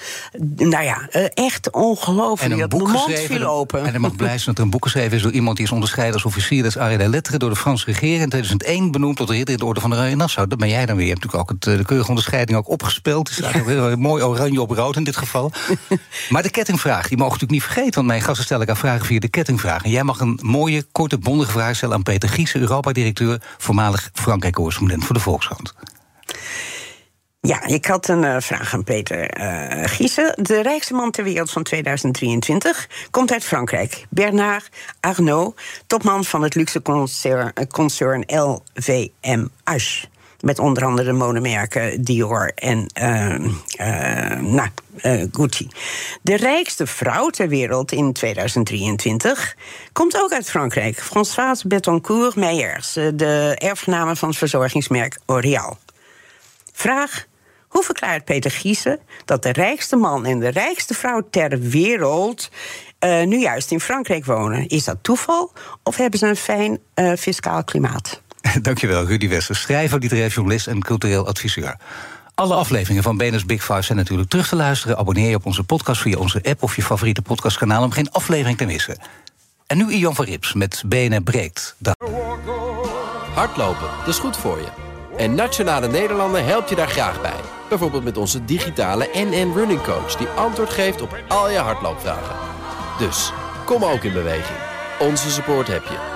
[0.57, 2.53] Nou ja, eh, echt ongelooflijk.
[2.53, 3.37] En een Dat boek mond geschreven.
[3.37, 3.85] viel open.
[3.85, 5.73] En hij mag blij zijn dat er een boek geschreven is door iemand die is
[5.73, 6.63] onderscheiden als officier.
[6.63, 8.23] Dat is Arie de Lettre door de Franse regering.
[8.23, 10.49] In 2001 benoemd tot ridder in de orde van de Oranje Nassau.
[10.49, 11.07] Dat ben jij dan weer.
[11.07, 13.29] Je hebt natuurlijk ook het, eh, de keurige onderscheiding ook opgespeeld.
[13.29, 15.53] Het is eigenlijk heel mooi oranje op rood in dit geval.
[16.29, 17.95] maar de kettingvraag, die mogen natuurlijk niet vergeten.
[17.95, 19.85] Want mijn gasten stellen elkaar vragen via de kettingvraag.
[19.85, 25.05] En jij mag een mooie, korte, bondige vraag stellen aan Peter Giesen, Europa-directeur, voormalig Frankrijk-correspondent
[25.05, 25.75] voor de Volkskrant.
[27.41, 29.31] Ja, ik had een eh, vraag aan Peter
[29.89, 30.35] Giessen.
[30.43, 34.07] De rijkste man ter wereld van 2023 komt uit Frankrijk.
[34.11, 34.69] Bernard
[35.01, 40.07] Arnault, topman van het luxe concern, eh, concern LVMH.
[40.47, 43.35] Met onder andere de modemerken Dior en eh,
[43.77, 45.69] eh, nou, eh, Gucci.
[46.23, 49.57] De rijkste vrouw ter wereld in 2023
[49.93, 51.03] komt ook uit Frankrijk.
[51.03, 55.79] Françoise Bettencourt Meijers, eh, de erfgename van het verzorgingsmerk L'Oréal.
[56.73, 57.27] Vraag:
[57.69, 62.51] hoe verklaart Peter Giesen dat de rijkste man en de rijkste vrouw ter wereld
[63.25, 64.69] nu juist in Frankrijk wonen?
[64.69, 66.79] Is dat toeval of hebben ze een fijn
[67.17, 68.25] fiscaal klimaat?
[68.63, 71.77] Dankjewel, Rudy Wester, schrijver, literair journalist en cultureel adviseur.
[72.35, 74.99] Alle afleveringen van BNS Big Five zijn natuurlijk terug te luisteren.
[74.99, 78.59] Abonneer je op onze podcast via onze app of je favoriete podcastkanaal om geen aflevering
[78.59, 78.99] te missen.
[79.67, 81.77] En nu Ian van Rips met BNR Breekt.
[83.35, 84.69] Hardlopen, dat is goed voor je.
[85.17, 87.41] En Nationale Nederlanden helpt je daar graag bij.
[87.69, 90.17] Bijvoorbeeld met onze digitale NN Running Coach...
[90.17, 92.37] die antwoord geeft op al je hardloopvragen.
[92.99, 93.33] Dus,
[93.65, 94.59] kom ook in beweging.
[94.99, 96.16] Onze support heb je.